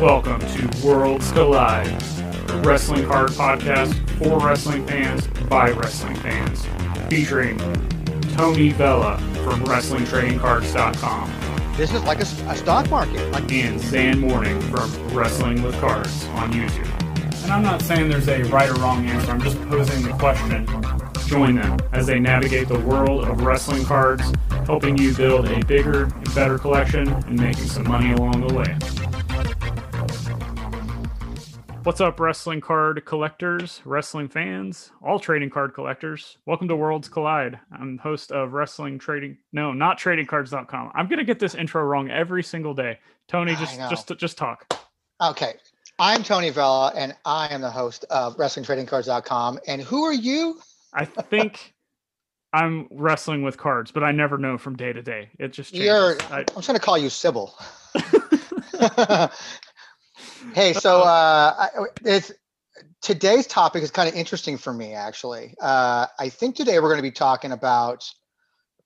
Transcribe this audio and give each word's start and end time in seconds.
Welcome 0.00 0.40
to 0.40 0.68
Worlds 0.84 1.30
Collide, 1.30 1.86
a 1.86 2.62
wrestling 2.64 3.06
card 3.06 3.30
podcast 3.30 3.94
for 4.18 4.44
wrestling 4.44 4.84
fans 4.88 5.28
by 5.48 5.70
wrestling 5.70 6.16
fans, 6.16 6.66
featuring 7.08 7.56
Tony 8.32 8.70
Vella 8.70 9.18
from 9.44 9.62
WrestlingTradingCards.com 9.64 11.74
This 11.76 11.94
is 11.94 12.02
like 12.02 12.18
a 12.18 12.24
stock 12.24 12.90
market. 12.90 13.30
Like 13.30 13.50
and 13.52 13.80
Zan 13.80 14.18
Morning 14.18 14.60
from 14.62 14.90
Wrestling 15.10 15.62
with 15.62 15.78
Cards 15.80 16.26
on 16.30 16.52
YouTube. 16.52 16.90
And 17.44 17.52
I'm 17.52 17.62
not 17.62 17.80
saying 17.80 18.10
there's 18.10 18.28
a 18.28 18.42
right 18.44 18.68
or 18.68 18.74
wrong 18.74 19.06
answer, 19.06 19.30
I'm 19.30 19.40
just 19.40 19.60
posing 19.68 20.02
the 20.02 20.12
question. 20.14 20.66
Join 21.28 21.54
them 21.54 21.78
as 21.92 22.06
they 22.06 22.18
navigate 22.18 22.66
the 22.66 22.80
world 22.80 23.28
of 23.28 23.42
wrestling 23.42 23.84
cards, 23.84 24.24
helping 24.66 24.98
you 24.98 25.14
build 25.14 25.46
a 25.46 25.64
bigger 25.64 26.04
and 26.04 26.34
better 26.34 26.58
collection 26.58 27.06
and 27.08 27.38
making 27.38 27.66
some 27.66 27.86
money 27.86 28.12
along 28.12 28.44
the 28.46 28.52
way. 28.52 28.76
What's 31.84 32.00
up, 32.00 32.18
wrestling 32.18 32.62
card 32.62 33.04
collectors, 33.04 33.82
wrestling 33.84 34.28
fans, 34.28 34.90
all 35.02 35.18
trading 35.18 35.50
card 35.50 35.74
collectors? 35.74 36.38
Welcome 36.46 36.66
to 36.68 36.76
Worlds 36.76 37.10
Collide. 37.10 37.60
I'm 37.78 37.98
host 37.98 38.32
of 38.32 38.54
Wrestling 38.54 38.98
Trading. 38.98 39.36
No, 39.52 39.70
not 39.74 39.98
TradingCards.com. 39.98 40.92
I'm 40.94 41.08
gonna 41.08 41.24
get 41.24 41.38
this 41.38 41.54
intro 41.54 41.84
wrong 41.84 42.10
every 42.10 42.42
single 42.42 42.72
day. 42.72 43.00
Tony, 43.28 43.54
just 43.56 43.78
just 43.90 44.10
just 44.16 44.38
talk. 44.38 44.74
okay, 45.20 45.56
I'm 45.98 46.22
Tony 46.22 46.48
Vella, 46.48 46.90
and 46.96 47.14
I 47.26 47.52
am 47.52 47.60
the 47.60 47.70
host 47.70 48.06
of 48.08 48.38
WrestlingTradingCards.com. 48.38 49.58
And 49.68 49.82
who 49.82 50.04
are 50.04 50.14
you? 50.14 50.60
I 50.94 51.04
think 51.04 51.74
I'm 52.54 52.88
wrestling 52.92 53.42
with 53.42 53.58
cards, 53.58 53.92
but 53.92 54.02
I 54.02 54.10
never 54.10 54.38
know 54.38 54.56
from 54.56 54.74
day 54.74 54.94
to 54.94 55.02
day. 55.02 55.28
It 55.38 55.52
just 55.52 55.72
changes. 55.72 55.88
You're. 55.88 56.16
I, 56.32 56.38
I'm 56.38 56.46
just 56.46 56.66
going 56.66 56.80
to 56.80 56.84
call 56.84 56.96
you 56.96 57.10
Sybil. 57.10 57.54
hey, 60.54 60.72
so 60.72 61.02
uh, 61.02 61.68
it's 62.04 62.32
today's 63.02 63.46
topic 63.46 63.82
is 63.82 63.90
kind 63.90 64.08
of 64.08 64.14
interesting 64.14 64.56
for 64.58 64.72
me, 64.72 64.92
actually. 64.94 65.54
Uh, 65.60 66.06
I 66.18 66.28
think 66.28 66.56
today 66.56 66.78
we're 66.80 66.88
going 66.88 66.98
to 66.98 67.02
be 67.02 67.10
talking 67.10 67.52
about 67.52 68.04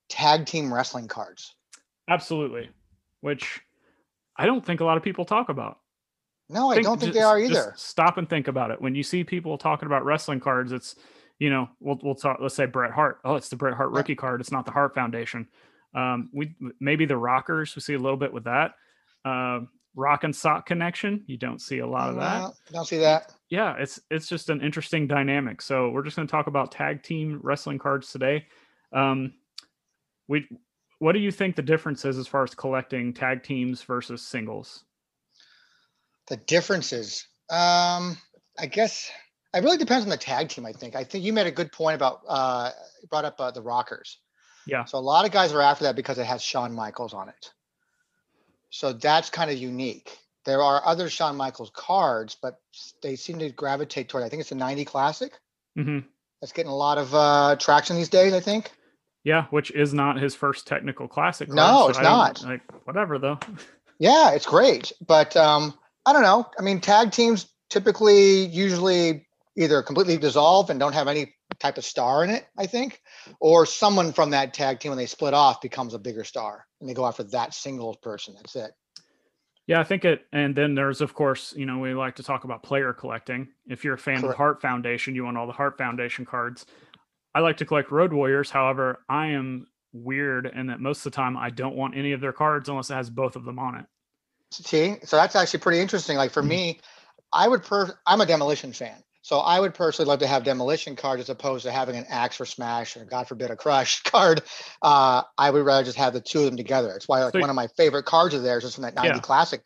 tag 0.09 0.47
team 0.47 0.73
wrestling 0.73 1.09
cards. 1.09 1.55
absolutely, 2.09 2.71
which 3.21 3.61
I 4.37 4.47
don't 4.47 4.65
think 4.65 4.81
a 4.81 4.85
lot 4.85 4.97
of 4.97 5.03
people 5.03 5.25
talk 5.25 5.49
about. 5.49 5.79
No, 6.49 6.71
I 6.71 6.77
think- 6.77 6.87
don't 6.87 6.99
think 7.01 7.13
they 7.13 7.21
just- 7.21 7.27
are 7.29 7.41
just 7.41 7.51
either. 7.53 7.75
stop 7.77 8.17
and 8.19 8.29
think 8.29 8.49
about 8.49 8.71
it. 8.71 8.81
When 8.81 8.95
you 8.95 9.03
see 9.03 9.25
people 9.25 9.59
talking 9.59 9.87
about 9.87 10.05
wrestling 10.05 10.41
cards, 10.41 10.73
it's 10.73 10.95
you 11.39 11.51
know 11.51 11.69
we'll 11.81 11.99
we'll 12.03 12.15
talk. 12.15 12.39
Let's 12.41 12.55
say 12.55 12.65
Bret 12.67 12.91
Hart. 12.93 13.19
Oh, 13.25 13.35
it's 13.37 13.49
the 13.51 13.57
Bret 13.57 13.75
Hart 13.75 13.91
Yeah. 13.93 13.99
rookie 13.99 14.15
card. 14.15 14.41
It's 14.41 14.51
not 14.51 14.65
the 14.65 14.73
Hart 14.73 14.95
Foundation. 14.95 15.47
Um, 15.95 16.31
we 16.33 16.55
maybe 16.81 17.05
the 17.05 17.17
Rockers. 17.19 17.77
We 17.77 17.81
see 17.83 17.95
a 17.95 17.99
little 17.99 18.17
bit 18.17 18.33
with 18.33 18.45
that. 18.45 18.73
Um 19.25 19.69
Rock 19.95 20.25
and 20.25 20.35
Sock 20.35 20.67
connection. 20.67 21.25
You 21.27 21.37
don't 21.37 21.61
see 21.61 21.79
a 21.81 21.87
lot 21.87 22.11
of 22.11 22.17
that. 22.17 22.39
No, 22.41 22.53
don't 22.73 22.87
see 22.87 22.99
that. 22.99 23.33
yeah 23.51 23.75
it's 23.79 23.99
it's 24.11 24.29
just 24.29 24.51
an 24.51 24.61
interesting 24.61 25.07
dynamic 25.07 25.63
so 25.63 25.89
we're 25.91 26.03
just 26.05 26.17
going 26.17 26.29
to 26.29 26.31
talk 26.31 26.47
about 26.47 26.71
tag 26.73 27.03
team 27.03 27.41
wrestling 27.43 27.79
cards 27.79 28.13
today 28.13 28.47
um 28.93 29.33
we 30.29 30.47
what 30.99 31.13
do 31.13 31.19
you 31.19 31.31
think 31.33 31.57
the 31.57 31.63
difference 31.63 32.05
is 32.05 32.19
as 32.19 32.27
far 32.27 32.43
as 32.45 32.55
collecting 32.55 33.13
tag 33.15 33.43
teams 33.43 33.83
versus 33.83 34.21
singles 34.23 34.85
The 36.29 36.37
differences. 36.37 37.27
Um, 37.51 38.19
I 38.59 38.67
guess 38.67 39.11
it 39.55 39.63
really 39.65 39.79
depends 39.79 40.05
on 40.05 40.11
the 40.11 40.17
tag 40.19 40.51
team. 40.51 40.67
I 40.67 40.73
think. 40.73 40.95
I 40.95 41.05
think 41.05 41.25
you 41.25 41.33
made 41.33 41.47
a 41.47 41.51
good 41.53 41.73
point 41.73 41.95
about 41.97 42.21
uh, 42.29 42.71
brought 43.09 43.25
up 43.25 43.41
uh, 43.41 43.51
the 43.51 43.63
Rockers. 43.63 44.19
yeah 44.67 44.85
So 44.85 44.99
a 44.99 45.01
lot 45.01 45.25
of 45.25 45.31
guys 45.33 45.53
are 45.55 45.63
after 45.63 45.85
that 45.85 45.97
because 45.97 46.19
it 46.19 46.27
has 46.27 46.43
Shawn 46.43 46.75
Michaels 46.75 47.15
on 47.15 47.29
it. 47.31 47.53
So 48.71 48.93
that's 48.93 49.31
kind 49.31 49.51
of 49.51 49.57
unique. 49.59 50.17
There 50.45 50.63
are 50.63 50.83
other 50.85 51.09
Shawn 51.11 51.37
Michaels 51.37 51.71
cards, 51.75 52.37
but 52.41 52.59
they 53.03 53.17
seem 53.17 53.39
to 53.41 53.51
gravitate 53.51 54.09
toward. 54.09 54.25
I 54.25 54.29
think 54.29 54.41
it's 54.41 54.53
a 54.53 54.55
'90 54.55 54.85
Classic. 54.85 55.33
hmm 55.77 56.01
That's 56.41 56.53
getting 56.53 56.71
a 56.71 56.77
lot 56.77 56.99
of 56.99 57.15
uh, 57.15 57.57
traction 57.59 57.97
these 57.97 58.09
days. 58.09 58.33
I 58.33 58.41
think. 58.41 58.71
yeah 59.25 59.47
which 59.51 59.71
is 59.73 59.93
not 59.93 60.17
his 60.21 60.35
first 60.35 60.67
technical 60.67 61.09
classic 61.09 61.49
card, 61.49 61.57
No, 61.57 61.89
it's 61.89 61.99
I 61.99 62.03
not. 62.03 62.43
like 62.45 62.63
whatever 62.87 63.19
though 63.19 63.39
Yeah, 63.99 64.31
it's 64.31 64.47
great, 64.47 64.93
but 65.07 65.37
um, 65.37 65.75
I 66.07 66.13
don't 66.13 66.23
know. 66.23 66.47
I 66.57 66.63
mean, 66.63 66.81
tag 66.81 67.11
teams 67.11 67.49
typically 67.69 68.47
usually 68.47 69.27
either 69.57 69.83
completely 69.83 70.17
dissolve 70.19 70.71
and 70.71 70.79
don't 70.79 70.93
have 70.93 71.09
any 71.09 71.35
type 71.61 71.79
of 71.79 71.85
star 71.85 72.25
in 72.25 72.31
it, 72.31 72.47
I 72.57 72.67
think, 72.67 73.01
or 73.41 73.67
someone 73.67 74.13
from 74.13 74.31
that 74.31 74.55
tag 74.55 74.81
team 74.81 74.91
when 74.91 74.99
they 74.99 75.07
split 75.07 75.35
off 75.35 75.61
becomes 75.61 75.95
a 75.95 75.99
bigger 75.99 76.25
star 76.25 76.67
and 76.81 76.89
they 76.89 76.95
go 76.95 77.07
after 77.07 77.25
that 77.25 77.55
single 77.55 77.95
person. 77.97 78.35
That's 78.37 78.57
it. 78.57 78.71
Yeah, 79.67 79.81
I 79.81 79.85
think 79.85 80.05
it. 80.05 80.25
And 80.33 80.57
then 80.57 80.75
there's, 80.75 81.01
of 81.01 81.15
course, 81.15 81.53
you 81.57 81.67
know, 81.67 81.79
we 81.79 81.93
like 81.93 82.17
to 82.17 82.23
talk 82.23 82.45
about 82.45 82.63
player 82.63 82.93
collecting. 82.95 83.49
If 83.67 83.85
you're 83.85 83.95
a 83.95 83.99
fan 83.99 84.17
of 84.17 84.23
the 84.23 84.27
Correct. 84.29 84.39
Hart 84.39 84.63
Foundation, 84.63 85.15
you 85.15 85.25
want 85.25 85.37
all 85.37 85.47
the 85.47 85.53
Hart 85.53 85.77
Foundation 85.77 86.25
cards. 86.25 86.65
I 87.35 87.41
like 87.41 87.59
to 87.59 87.67
collect 87.67 87.91
Road 87.91 88.13
Warriors. 88.13 88.51
However, 88.51 89.05
I 89.09 89.27
am 89.27 89.67
weird 89.93 90.47
in 90.47 90.69
that 90.69 90.81
most 90.81 91.05
of 91.05 91.13
the 91.13 91.17
time 91.17 91.37
I 91.37 91.51
don't 91.51 91.77
want 91.77 91.97
any 91.97 92.13
of 92.13 92.21
their 92.21 92.33
cards 92.33 92.69
unless 92.69 92.89
it 92.89 92.95
has 92.95 93.11
both 93.11 93.37
of 93.37 93.45
them 93.45 93.59
on 93.59 93.75
it. 93.77 93.87
See, 94.53 94.97
so 95.05 95.17
that's 95.17 95.37
actually 95.37 95.61
pretty 95.61 95.81
interesting. 95.81 96.17
Like 96.17 96.31
for 96.31 96.43
Mhm. 96.43 96.49
me, 96.49 96.81
I 97.33 97.47
would 97.47 97.63
per 97.63 97.99
I'm 98.07 98.23
a 98.23 98.27
demolition 98.27 98.73
fan. 98.73 99.05
So 99.29 99.41
I 99.41 99.61
would 99.61 99.75
personally 99.75 100.09
love 100.09 100.21
to 100.21 100.27
have 100.27 100.43
demolition 100.43 100.97
cards 100.97 101.21
as 101.21 101.29
opposed 101.29 101.67
to 101.67 101.71
having 101.71 101.97
an 101.97 102.07
axe 102.09 102.41
or 102.41 102.47
smash 102.47 102.97
or 102.97 103.05
God 103.05 103.29
forbid 103.29 103.51
a 103.51 103.57
crush 103.57 104.03
card. 104.05 104.41
Uh, 104.81 105.21
I 105.37 105.51
would 105.51 105.67
rather 105.67 105.85
just 105.85 105.99
have 105.99 106.15
the 106.15 106.21
two 106.23 106.39
of 106.39 106.45
them 106.47 106.57
together. 106.57 106.95
It's 106.97 107.07
why 107.07 107.23
like 107.23 107.35
So- 107.35 107.41
one 107.41 107.51
of 107.51 107.55
my 107.57 107.67
favorite 107.77 108.05
cards 108.07 108.33
of 108.33 108.43
theirs 108.43 108.65
is 108.65 108.75
from 108.75 108.85
that 108.85 108.95
90 108.95 109.09
Yeah. 109.17 109.19
classic. 109.21 109.65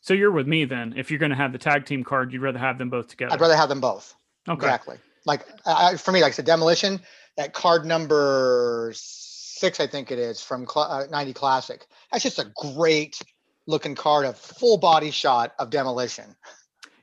So 0.00 0.14
you're 0.14 0.30
with 0.30 0.46
me 0.46 0.64
then. 0.64 0.94
If 0.96 1.10
you're 1.10 1.18
going 1.18 1.30
to 1.30 1.36
have 1.36 1.50
the 1.50 1.58
tag 1.58 1.86
team 1.86 2.04
card, 2.04 2.32
you'd 2.32 2.40
rather 2.40 2.60
have 2.60 2.78
them 2.78 2.88
both 2.88 3.08
together. 3.08 3.32
I'd 3.32 3.40
rather 3.40 3.56
have 3.56 3.68
them 3.68 3.80
both. 3.80 4.14
okay. 4.48 4.54
Exactly. 4.54 4.98
Like 5.26 5.44
I, 5.66 5.96
for 5.96 6.12
me, 6.12 6.22
like 6.22 6.28
I 6.30 6.34
said, 6.36 6.44
demolition. 6.44 7.00
That 7.36 7.54
card 7.54 7.84
number 7.84 8.92
six, 8.94 9.80
I 9.80 9.88
think 9.88 10.12
it 10.12 10.20
is 10.20 10.40
from 10.40 10.68
cl- 10.68 10.86
uh, 10.88 11.06
90 11.10 11.32
Classic. 11.32 11.84
That's 12.12 12.22
just 12.22 12.38
a 12.38 12.46
great 12.76 13.20
looking 13.66 13.96
card, 13.96 14.24
a 14.24 14.34
full 14.34 14.76
body 14.76 15.10
shot 15.10 15.52
of 15.58 15.70
demolition. 15.70 16.36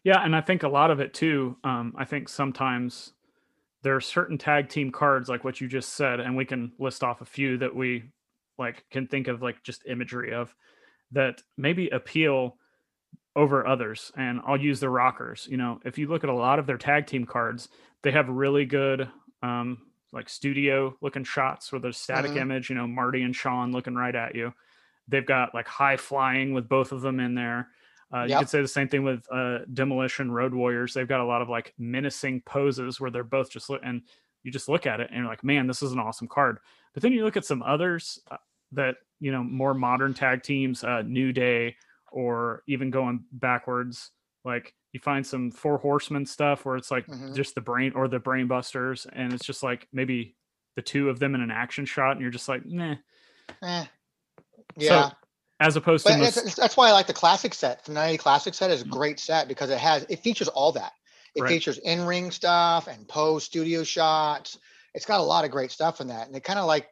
Yeah, 0.05 0.23
and 0.23 0.35
I 0.35 0.41
think 0.41 0.63
a 0.63 0.69
lot 0.69 0.91
of 0.91 1.01
it 1.01 1.13
too. 1.15 1.57
Um, 1.65 1.95
I 1.97 2.05
think 2.05 2.29
sometimes 2.29 3.13
there 3.83 3.95
are 3.95 4.01
certain 4.01 4.37
tag 4.37 4.69
team 4.69 4.91
cards, 4.91 5.29
like 5.29 5.43
what 5.43 5.61
you 5.61 5.67
just 5.67 5.93
said, 5.95 6.19
and 6.19 6.37
we 6.37 6.45
can 6.45 6.73
list 6.79 7.03
off 7.03 7.21
a 7.21 7.25
few 7.25 7.57
that 7.59 7.75
we 7.75 8.11
like 8.59 8.85
can 8.91 9.07
think 9.07 9.27
of, 9.27 9.41
like 9.43 9.63
just 9.63 9.85
imagery 9.87 10.33
of 10.33 10.55
that 11.11 11.43
maybe 11.57 11.89
appeal 11.89 12.57
over 13.35 13.67
others. 13.67 14.11
And 14.17 14.41
I'll 14.45 14.61
use 14.61 14.79
the 14.81 14.89
Rockers. 14.89 15.47
You 15.49 15.57
know, 15.57 15.79
if 15.85 15.97
you 15.97 16.07
look 16.07 16.23
at 16.23 16.31
a 16.31 16.35
lot 16.35 16.59
of 16.59 16.67
their 16.67 16.77
tag 16.79 17.07
team 17.07 17.25
cards, 17.25 17.69
they 18.03 18.11
have 18.11 18.29
really 18.29 18.65
good, 18.65 19.09
um, 19.43 19.87
like 20.13 20.29
studio 20.29 20.97
looking 21.01 21.23
shots 21.25 21.71
with 21.71 21.83
there's 21.83 21.97
static 21.97 22.35
Mhm. 22.35 22.37
image. 22.37 22.69
You 22.69 22.75
know, 22.77 22.87
Marty 22.87 23.23
and 23.23 23.35
Sean 23.35 23.71
looking 23.71 23.95
right 23.95 24.15
at 24.15 24.35
you. 24.35 24.53
They've 25.07 25.25
got 25.25 25.53
like 25.55 25.67
high 25.67 25.97
flying 25.97 26.53
with 26.53 26.69
both 26.69 26.91
of 26.91 27.01
them 27.01 27.19
in 27.19 27.35
there. 27.35 27.69
Uh, 28.15 28.23
You 28.23 28.29
could 28.39 28.49
say 28.49 28.61
the 28.61 28.67
same 28.67 28.87
thing 28.87 29.03
with 29.03 29.25
uh, 29.31 29.59
Demolition 29.73 30.31
Road 30.31 30.53
Warriors. 30.53 30.93
They've 30.93 31.07
got 31.07 31.19
a 31.19 31.25
lot 31.25 31.41
of 31.41 31.49
like 31.49 31.73
menacing 31.77 32.41
poses 32.41 32.99
where 32.99 33.11
they're 33.11 33.23
both 33.23 33.49
just 33.49 33.69
look 33.69 33.81
and 33.83 34.01
you 34.43 34.51
just 34.51 34.69
look 34.69 34.85
at 34.85 34.99
it 35.01 35.09
and 35.09 35.19
you're 35.19 35.27
like, 35.27 35.43
man, 35.43 35.67
this 35.67 35.81
is 35.83 35.91
an 35.91 35.99
awesome 35.99 36.27
card. 36.27 36.59
But 36.93 37.03
then 37.03 37.11
you 37.13 37.23
look 37.25 37.35
at 37.37 37.45
some 37.45 37.61
others 37.63 38.19
uh, 38.31 38.37
that 38.71 38.95
you 39.19 39.31
know 39.31 39.43
more 39.43 39.73
modern 39.73 40.13
tag 40.13 40.43
teams, 40.43 40.83
uh, 40.83 41.01
New 41.01 41.33
Day, 41.33 41.75
or 42.11 42.63
even 42.67 42.89
going 42.89 43.25
backwards, 43.33 44.11
like 44.45 44.73
you 44.93 44.99
find 45.01 45.25
some 45.27 45.51
Four 45.51 45.77
Horsemen 45.77 46.25
stuff 46.25 46.63
where 46.63 46.77
it's 46.77 46.91
like 46.91 47.05
Mhm. 47.07 47.35
just 47.35 47.53
the 47.55 47.61
brain 47.61 47.91
or 47.95 48.07
the 48.07 48.19
brainbusters, 48.19 49.05
and 49.11 49.33
it's 49.33 49.45
just 49.45 49.61
like 49.63 49.87
maybe 49.91 50.37
the 50.75 50.81
two 50.81 51.09
of 51.09 51.19
them 51.19 51.35
in 51.35 51.41
an 51.41 51.51
action 51.51 51.85
shot, 51.85 52.11
and 52.11 52.21
you're 52.21 52.31
just 52.31 52.47
like, 52.47 52.65
nah. 52.65 52.95
Eh. 53.61 53.85
Yeah. 54.77 55.09
As 55.59 55.75
opposed 55.75 56.05
to 56.05 56.13
but 56.13 56.19
most, 56.19 56.57
that's 56.57 56.75
why 56.75 56.89
I 56.89 56.91
like 56.91 57.07
the 57.07 57.13
classic 57.13 57.53
set. 57.53 57.85
The 57.85 57.93
90 57.93 58.17
classic 58.17 58.53
set 58.53 58.71
is 58.71 58.81
a 58.81 58.85
great 58.85 59.19
set 59.19 59.47
because 59.47 59.69
it 59.69 59.77
has 59.77 60.05
it 60.09 60.19
features 60.19 60.49
all 60.49 60.73
that. 60.73 60.91
It 61.33 61.43
Right. 61.43 61.49
features 61.49 61.77
in-ring 61.77 62.31
stuff 62.31 62.87
and 62.87 63.07
post 63.07 63.47
studio 63.47 63.83
shots. 63.83 64.57
It's 64.93 65.05
got 65.05 65.19
a 65.19 65.23
lot 65.23 65.45
of 65.45 65.51
great 65.51 65.71
stuff 65.71 66.01
in 66.01 66.07
that. 66.07 66.27
And 66.27 66.35
it 66.35 66.43
kind 66.43 66.59
of 66.59 66.65
like, 66.65 66.87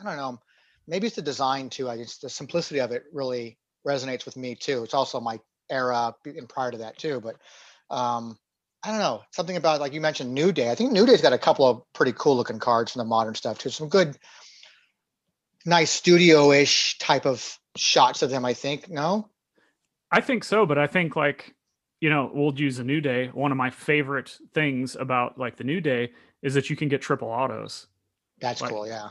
I 0.00 0.04
don't 0.04 0.16
know, 0.16 0.38
maybe 0.86 1.06
it's 1.06 1.16
the 1.16 1.22
design 1.22 1.70
too. 1.70 1.88
I 1.88 1.96
just 1.96 2.22
the 2.22 2.30
simplicity 2.30 2.80
of 2.80 2.92
it 2.92 3.04
really 3.12 3.58
resonates 3.86 4.24
with 4.24 4.36
me 4.36 4.54
too. 4.54 4.84
It's 4.84 4.94
also 4.94 5.20
my 5.20 5.40
era 5.70 6.14
and 6.24 6.48
prior 6.48 6.70
to 6.70 6.78
that 6.78 6.98
too. 6.98 7.20
But 7.20 7.36
um, 7.90 8.38
I 8.82 8.90
don't 8.90 9.00
know 9.00 9.22
something 9.32 9.56
about 9.56 9.80
like 9.80 9.92
you 9.92 10.00
mentioned 10.00 10.32
New 10.32 10.52
Day. 10.52 10.70
I 10.70 10.74
think 10.74 10.92
New 10.92 11.06
Day's 11.06 11.22
got 11.22 11.32
a 11.32 11.38
couple 11.38 11.66
of 11.66 11.82
pretty 11.92 12.12
cool 12.16 12.36
looking 12.36 12.60
cards 12.60 12.92
from 12.92 13.00
the 13.00 13.04
modern 13.04 13.34
stuff 13.34 13.58
too. 13.58 13.70
Some 13.70 13.88
good, 13.88 14.16
nice 15.64 15.90
studio-ish 15.90 16.98
type 16.98 17.26
of 17.26 17.58
shots 17.78 18.22
of 18.22 18.30
them. 18.30 18.44
I 18.44 18.54
think 18.54 18.88
no. 18.88 19.28
I 20.10 20.20
think 20.20 20.44
so, 20.44 20.66
but 20.66 20.78
I 20.78 20.86
think 20.86 21.16
like 21.16 21.54
you 22.00 22.10
know 22.10 22.30
we'll 22.32 22.54
use 22.54 22.78
a 22.78 22.84
New 22.84 23.00
Day. 23.00 23.28
One 23.32 23.52
of 23.52 23.58
my 23.58 23.70
favorite 23.70 24.36
things 24.54 24.96
about 24.96 25.38
like 25.38 25.56
the 25.56 25.64
New 25.64 25.80
Day 25.80 26.12
is 26.42 26.54
that 26.54 26.70
you 26.70 26.76
can 26.76 26.88
get 26.88 27.02
triple 27.02 27.28
autos. 27.28 27.86
That's 28.40 28.60
like, 28.60 28.70
cool. 28.70 28.86
Yeah. 28.86 29.10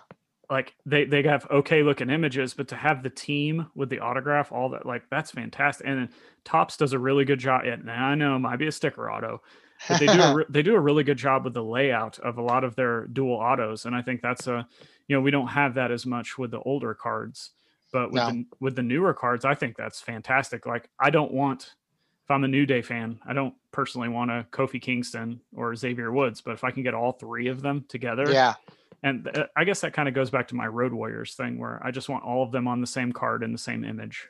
Like 0.50 0.74
they 0.86 1.04
they 1.04 1.24
have 1.24 1.46
okay 1.52 1.84
looking 1.84 2.10
images, 2.10 2.54
but 2.54 2.70
to 2.70 2.76
have 2.76 3.04
the 3.04 3.10
team 3.10 3.68
with 3.76 3.90
the 3.90 4.00
autograph, 4.00 4.52
all 4.52 4.70
that 4.70 4.86
like 4.86 5.04
that's 5.12 5.32
fantastic. 5.32 5.86
And 5.86 5.98
then 6.00 6.10
Topps 6.46 6.78
does 6.78 6.94
a 6.94 7.00
really 7.00 7.26
good 7.26 7.40
job. 7.40 7.64
Yeah, 7.66 7.76
I 7.92 8.16
know 8.16 8.38
it 8.38 8.40
might 8.40 8.60
be 8.60 8.68
a 8.68 8.72
sticker 8.72 9.12
auto, 9.12 9.42
but 9.90 10.00
they 10.00 10.06
do 10.08 10.22
a, 10.22 10.46
they 10.50 10.62
do 10.62 10.76
a 10.76 10.80
really 10.80 11.04
good 11.04 11.18
job 11.18 11.44
with 11.44 11.54
the 11.54 11.64
layout 11.64 12.18
of 12.20 12.38
a 12.38 12.42
lot 12.42 12.64
of 12.64 12.76
their 12.76 13.08
dual 13.08 13.36
autos, 13.36 13.86
and 13.86 13.94
I 13.94 14.02
think 14.02 14.22
that's 14.22 14.48
a 14.48 14.66
you 15.10 15.18
know 15.18 15.22
we 15.22 15.32
don't 15.32 15.48
have 15.48 15.74
that 15.74 15.92
as 15.92 16.06
much 16.06 16.38
with 16.38 16.52
the 16.52 16.62
older 16.62 16.94
cards, 16.94 17.52
but 17.92 18.12
with 18.12 18.24
no. 18.24 18.30
the, 18.32 18.46
with 18.60 18.76
the 18.76 18.84
newer 18.84 19.14
cards, 19.14 19.46
I 19.46 19.56
think 19.56 19.78
that's 19.78 20.02
fantastic. 20.02 20.66
Like 20.66 20.90
I 21.00 21.10
don't 21.10 21.32
want 21.32 21.76
if 22.24 22.32
I'm 22.32 22.44
a 22.44 22.48
New 22.48 22.66
Day 22.66 22.82
fan, 22.82 23.20
I 23.26 23.34
don't 23.34 23.54
personally 23.72 24.10
want 24.10 24.32
a 24.32 24.46
Kofi 24.52 24.82
Kingston 24.82 25.40
or 25.56 25.74
Xavier 25.76 26.12
Woods, 26.12 26.42
but 26.42 26.52
if 26.52 26.66
I 26.66 26.72
can 26.72 26.84
get 26.84 26.94
all 26.94 27.14
three 27.14 27.48
of 27.48 27.62
them 27.62 27.86
together, 27.88 28.30
yeah. 28.30 28.56
And 29.04 29.30
th- 29.32 29.48
I 29.56 29.64
guess 29.64 29.82
that 29.82 29.94
kind 29.94 30.08
of 30.08 30.16
goes 30.16 30.30
back 30.30 30.48
to 30.50 30.56
my 30.56 30.68
Road 30.68 30.92
Warriors 30.92 31.36
thing, 31.36 31.60
where 31.60 31.80
I 31.84 31.92
just 31.92 32.10
want 32.10 32.24
all 32.24 32.44
of 32.44 32.52
them 32.52 32.68
on 32.68 32.82
the 32.82 32.88
same 32.88 33.12
card 33.12 33.44
in 33.44 33.52
the 33.52 33.58
same 33.58 33.84
image. 33.84 34.28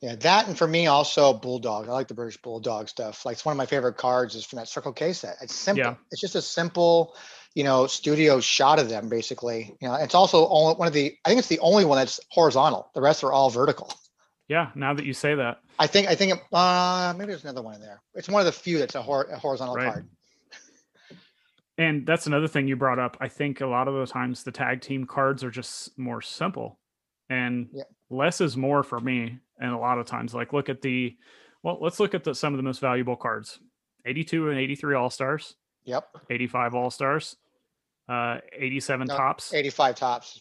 Yeah, 0.00 0.16
that 0.16 0.48
and 0.48 0.56
for 0.56 0.66
me 0.66 0.86
also 0.86 1.32
Bulldog. 1.32 1.88
I 1.88 1.92
like 1.92 2.08
the 2.08 2.14
British 2.14 2.36
Bulldog 2.42 2.88
stuff. 2.88 3.24
Like 3.24 3.34
it's 3.34 3.44
one 3.44 3.52
of 3.52 3.56
my 3.56 3.66
favorite 3.66 3.96
cards 3.96 4.34
is 4.34 4.44
from 4.44 4.58
that 4.58 4.68
Circle 4.68 4.92
K 4.92 5.12
set. 5.12 5.36
It's 5.40 5.54
simple. 5.54 5.84
Yeah. 5.84 5.94
It's 6.10 6.20
just 6.20 6.34
a 6.34 6.42
simple, 6.42 7.16
you 7.54 7.64
know, 7.64 7.86
studio 7.86 8.40
shot 8.40 8.78
of 8.78 8.88
them 8.88 9.08
basically. 9.08 9.74
You 9.80 9.88
know, 9.88 9.94
it's 9.94 10.14
also 10.14 10.48
only 10.48 10.74
one 10.74 10.88
of 10.88 10.94
the. 10.94 11.16
I 11.24 11.28
think 11.28 11.38
it's 11.38 11.48
the 11.48 11.60
only 11.60 11.84
one 11.84 11.98
that's 11.98 12.20
horizontal. 12.30 12.90
The 12.94 13.00
rest 13.00 13.24
are 13.24 13.32
all 13.32 13.50
vertical. 13.50 13.92
Yeah, 14.48 14.70
now 14.74 14.92
that 14.92 15.06
you 15.06 15.14
say 15.14 15.34
that, 15.36 15.60
I 15.78 15.86
think 15.86 16.08
I 16.08 16.14
think 16.14 16.34
uh, 16.52 17.14
maybe 17.16 17.28
there's 17.28 17.44
another 17.44 17.62
one 17.62 17.74
in 17.76 17.80
there. 17.80 18.02
It's 18.14 18.28
one 18.28 18.40
of 18.40 18.46
the 18.46 18.52
few 18.52 18.78
that's 18.78 18.94
a, 18.94 19.02
hor- 19.02 19.24
a 19.24 19.38
horizontal 19.38 19.74
right. 19.74 19.86
card. 19.86 20.08
And 21.76 22.06
that's 22.06 22.26
another 22.26 22.46
thing 22.46 22.68
you 22.68 22.76
brought 22.76 23.00
up. 23.00 23.16
I 23.20 23.26
think 23.28 23.60
a 23.60 23.66
lot 23.66 23.88
of 23.88 23.94
the 23.94 24.06
times 24.06 24.44
the 24.44 24.52
tag 24.52 24.80
team 24.80 25.06
cards 25.06 25.42
are 25.42 25.50
just 25.50 25.98
more 25.98 26.22
simple, 26.22 26.78
and 27.28 27.68
yeah. 27.72 27.82
less 28.10 28.40
is 28.40 28.56
more 28.56 28.82
for 28.82 29.00
me. 29.00 29.38
And 29.58 29.72
a 29.72 29.78
lot 29.78 29.98
of 29.98 30.06
times, 30.06 30.34
like 30.34 30.52
look 30.52 30.68
at 30.68 30.82
the, 30.82 31.16
well, 31.62 31.78
let's 31.80 31.98
look 31.98 32.14
at 32.14 32.22
the, 32.22 32.34
some 32.34 32.52
of 32.52 32.58
the 32.58 32.62
most 32.62 32.80
valuable 32.80 33.16
cards: 33.16 33.58
82 34.06 34.50
and 34.50 34.58
83 34.58 34.94
All 34.94 35.10
Stars. 35.10 35.56
Yep. 35.84 36.08
85 36.30 36.74
All 36.74 36.90
Stars. 36.90 37.36
Uh, 38.08 38.38
87 38.52 39.06
no, 39.06 39.16
Topps. 39.16 39.54
85 39.54 39.94
Topps, 39.96 40.40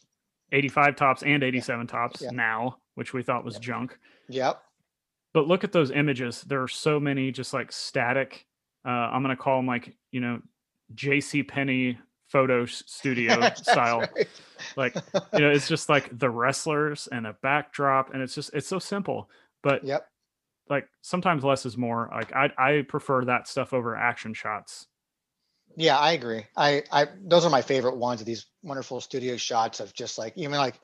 85 0.52 0.96
Topps, 0.96 1.24
and 1.24 1.44
87 1.44 1.82
yeah. 1.82 1.92
Topps 1.92 2.22
yeah. 2.22 2.30
now 2.32 2.78
which 2.96 3.14
we 3.14 3.24
thought 3.24 3.46
was 3.46 3.56
yep. 3.56 3.62
junk. 3.64 4.00
Yep. 4.30 4.62
But 5.34 5.48
look 5.48 5.64
at 5.64 5.72
those 5.72 5.92
images. 5.92 6.42
There 6.42 6.62
are 6.62 6.68
so 6.68 7.00
many 7.00 7.32
just 7.32 7.54
like 7.54 7.72
static. 7.72 8.46
Uh, 8.86 8.90
I'm 8.90 9.22
gonna 9.22 9.36
call 9.36 9.58
them 9.58 9.68
like 9.68 9.96
you 10.12 10.20
know, 10.20 10.42
J.C. 10.94 11.44
Penney 11.44 11.98
photo 12.28 12.66
studio 12.66 13.50
style. 13.56 14.02
Right. 14.02 14.28
Like 14.76 14.96
you 15.34 15.40
know, 15.40 15.50
it's 15.50 15.68
just 15.68 15.90
like 15.90 16.18
the 16.18 16.30
wrestlers 16.30 17.08
and 17.12 17.26
a 17.26 17.34
backdrop, 17.42 18.14
and 18.14 18.22
it's 18.22 18.36
just 18.36 18.54
it's 18.54 18.68
so 18.68 18.80
simple. 18.80 19.30
But 19.62 19.84
yep. 19.84 20.08
Like 20.70 20.88
sometimes 21.02 21.44
less 21.44 21.66
is 21.66 21.78
more. 21.78 22.10
Like 22.14 22.34
I 22.34 22.50
I 22.58 22.82
prefer 22.88 23.26
that 23.26 23.48
stuff 23.48 23.74
over 23.74 23.96
action 23.98 24.34
shots. 24.34 24.88
Yeah, 25.76 25.98
I 25.98 26.12
agree. 26.12 26.46
I 26.56 26.84
I 26.92 27.08
those 27.24 27.46
are 27.46 27.50
my 27.50 27.62
favorite 27.62 27.98
ones 27.98 28.24
these 28.24 28.46
wonderful 28.62 29.02
studio 29.02 29.38
shots 29.38 29.80
of 29.80 29.94
just 29.94 30.18
like 30.18 30.34
even 30.36 30.58
like 30.58 30.80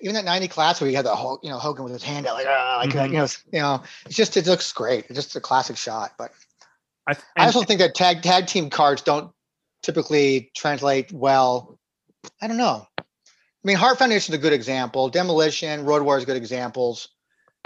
even 0.00 0.14
that 0.14 0.24
90 0.24 0.48
class 0.48 0.80
where 0.80 0.88
you 0.88 0.96
had 0.96 1.04
the 1.04 1.14
whole, 1.14 1.38
you 1.42 1.50
know, 1.50 1.58
Hogan 1.58 1.84
with 1.84 1.92
his 1.92 2.02
hand 2.02 2.26
out 2.26 2.34
like, 2.34 2.46
ah, 2.48 2.78
like, 2.80 2.90
mm-hmm. 2.90 3.12
you 3.12 3.18
know, 3.18 3.26
you 3.52 3.60
know, 3.60 3.82
it's 4.06 4.16
just, 4.16 4.36
it 4.36 4.46
looks 4.46 4.72
great. 4.72 5.06
It's 5.06 5.14
just 5.14 5.36
a 5.36 5.40
classic 5.40 5.76
shot. 5.76 6.12
But 6.16 6.32
I, 7.06 7.14
I 7.36 7.46
also 7.46 7.62
think 7.62 7.80
that 7.80 7.94
tag, 7.94 8.22
tag 8.22 8.46
team 8.46 8.70
cards 8.70 9.02
don't 9.02 9.32
typically 9.82 10.50
translate 10.54 11.12
well. 11.12 11.78
I 12.40 12.46
don't 12.46 12.56
know. 12.56 12.86
I 12.98 13.02
mean, 13.64 13.76
Hart 13.76 13.98
Foundation 13.98 14.32
is 14.34 14.38
a 14.38 14.42
good 14.42 14.52
example. 14.52 15.08
Demolition, 15.08 15.84
Road 15.84 16.02
Warriors 16.02 16.24
good 16.24 16.36
examples. 16.36 17.08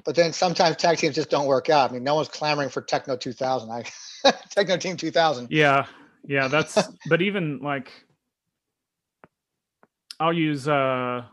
But 0.05 0.14
then 0.14 0.32
sometimes 0.32 0.76
tag 0.76 0.99
teams 0.99 1.14
just 1.14 1.31
don't 1.31 1.46
work 1.46 1.70
out. 1.70 1.90
I 1.90 1.94
mean, 1.94 2.05
no 2.05 2.14
one's 2.14 2.29
clamoring 2.29 2.69
for 2.69 2.82
Techno 2.82 3.17
2000. 3.17 3.70
I 3.70 3.84
Techno 4.50 4.76
Team 4.76 4.96
2000. 4.96 5.49
Yeah, 5.50 5.87
yeah, 6.26 6.49
that's. 6.49 6.78
but 7.08 7.23
even 7.23 7.61
like, 7.61 7.93
I'll 10.20 10.32
use 10.32 10.69
uh 10.69 11.25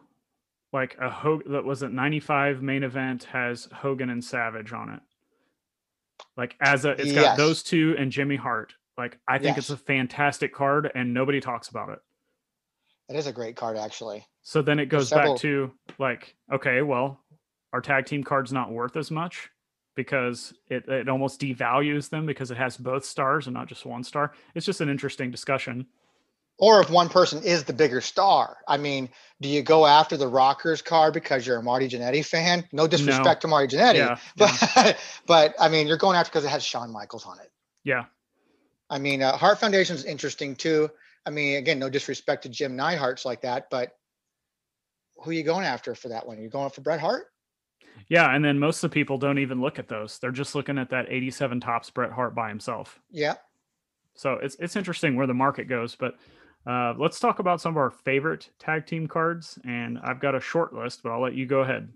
like 0.71 0.97
a 0.99 1.09
Hogan 1.09 1.51
that 1.51 1.63
was 1.63 1.83
at 1.83 1.91
95 1.91 2.61
main 2.61 2.83
event 2.83 3.25
has 3.25 3.69
Hogan 3.71 4.09
and 4.09 4.23
Savage 4.23 4.73
on 4.73 4.89
it. 4.89 4.99
Like 6.35 6.55
as 6.61 6.85
a 6.85 6.91
it's 6.91 7.13
got 7.13 7.21
yes. 7.21 7.37
those 7.37 7.63
two 7.63 7.95
and 7.97 8.11
Jimmy 8.11 8.35
Hart. 8.35 8.73
Like 8.97 9.19
I 9.27 9.37
think 9.37 9.55
yes. 9.55 9.69
it's 9.69 9.69
a 9.69 9.77
fantastic 9.77 10.53
card 10.53 10.91
and 10.95 11.13
nobody 11.13 11.39
talks 11.39 11.69
about 11.69 11.89
it. 11.89 11.99
It 13.09 13.15
is 13.15 13.27
a 13.27 13.31
great 13.31 13.55
card 13.55 13.77
actually. 13.77 14.25
So 14.41 14.61
then 14.61 14.79
it 14.79 14.87
goes 14.87 15.09
several... 15.09 15.33
back 15.33 15.41
to 15.41 15.71
like, 15.99 16.35
okay, 16.51 16.81
well, 16.81 17.19
our 17.71 17.81
tag 17.81 18.05
team 18.05 18.23
card's 18.23 18.51
not 18.51 18.71
worth 18.71 18.97
as 18.97 19.11
much 19.11 19.49
because 19.95 20.53
it, 20.69 20.87
it 20.87 21.09
almost 21.09 21.39
devalues 21.39 22.09
them 22.09 22.25
because 22.25 22.51
it 22.51 22.57
has 22.57 22.77
both 22.77 23.05
stars 23.05 23.47
and 23.47 23.53
not 23.53 23.67
just 23.67 23.85
one 23.85 24.03
star. 24.03 24.33
It's 24.55 24.65
just 24.65 24.81
an 24.81 24.89
interesting 24.89 25.31
discussion 25.31 25.87
or 26.57 26.81
if 26.81 26.89
one 26.89 27.09
person 27.09 27.43
is 27.43 27.63
the 27.63 27.73
bigger 27.73 28.01
star. 28.01 28.57
I 28.67 28.77
mean, 28.77 29.09
do 29.41 29.49
you 29.49 29.61
go 29.61 29.85
after 29.85 30.17
the 30.17 30.27
Rockers 30.27 30.81
card 30.81 31.13
because 31.13 31.45
you're 31.45 31.57
a 31.57 31.63
Marty 31.63 31.89
Jannetty 31.89 32.25
fan? 32.25 32.67
No 32.71 32.87
disrespect 32.87 33.39
no. 33.39 33.41
to 33.41 33.47
Marty 33.47 33.75
Jannetty, 33.75 33.95
yeah, 33.95 34.17
but 34.37 34.73
yeah. 34.75 34.93
but 35.25 35.55
I 35.59 35.69
mean, 35.69 35.87
you're 35.87 35.97
going 35.97 36.15
after 36.15 36.29
because 36.29 36.45
it 36.45 36.49
has 36.49 36.63
Shawn 36.63 36.91
Michaels 36.91 37.25
on 37.25 37.39
it. 37.39 37.51
Yeah. 37.83 38.05
I 38.89 38.99
mean, 38.99 39.21
uh, 39.21 39.35
Hart 39.35 39.59
Foundation 39.59 39.95
is 39.95 40.05
interesting 40.05 40.55
too. 40.55 40.89
I 41.25 41.31
mean, 41.31 41.57
again, 41.57 41.79
no 41.79 41.89
disrespect 41.89 42.43
to 42.43 42.49
Jim 42.49 42.77
Neidhart's 42.77 43.25
like 43.25 43.41
that, 43.41 43.69
but 43.69 43.97
who 45.17 45.31
are 45.31 45.33
you 45.33 45.43
going 45.43 45.65
after 45.65 45.95
for 45.95 46.09
that 46.09 46.27
one? 46.27 46.37
Are 46.37 46.41
you 46.41 46.49
going 46.49 46.69
for 46.69 46.81
Bret 46.81 46.99
Hart? 46.99 47.25
Yeah, 48.07 48.35
and 48.35 48.43
then 48.43 48.59
most 48.59 48.83
of 48.83 48.91
the 48.91 48.93
people 48.93 49.17
don't 49.17 49.39
even 49.39 49.61
look 49.61 49.79
at 49.79 49.87
those. 49.87 50.19
They're 50.19 50.31
just 50.31 50.55
looking 50.55 50.77
at 50.77 50.89
that 50.89 51.05
87 51.09 51.59
Topps 51.59 51.89
Bret 51.89 52.11
Hart 52.11 52.35
by 52.35 52.49
himself. 52.49 52.99
Yeah. 53.09 53.35
So 54.15 54.33
it's 54.33 54.55
it's 54.59 54.75
interesting 54.75 55.15
where 55.15 55.27
the 55.27 55.33
market 55.33 55.67
goes, 55.67 55.95
but 55.95 56.15
uh, 56.65 56.93
let's 56.97 57.19
talk 57.19 57.39
about 57.39 57.59
some 57.59 57.73
of 57.73 57.77
our 57.77 57.91
favorite 57.91 58.49
tag 58.59 58.85
team 58.85 59.07
cards, 59.07 59.59
and 59.65 59.99
I've 59.99 60.19
got 60.19 60.35
a 60.35 60.39
short 60.39 60.73
list, 60.73 61.03
but 61.03 61.11
I'll 61.11 61.21
let 61.21 61.33
you 61.33 61.45
go 61.45 61.61
ahead. 61.61 61.89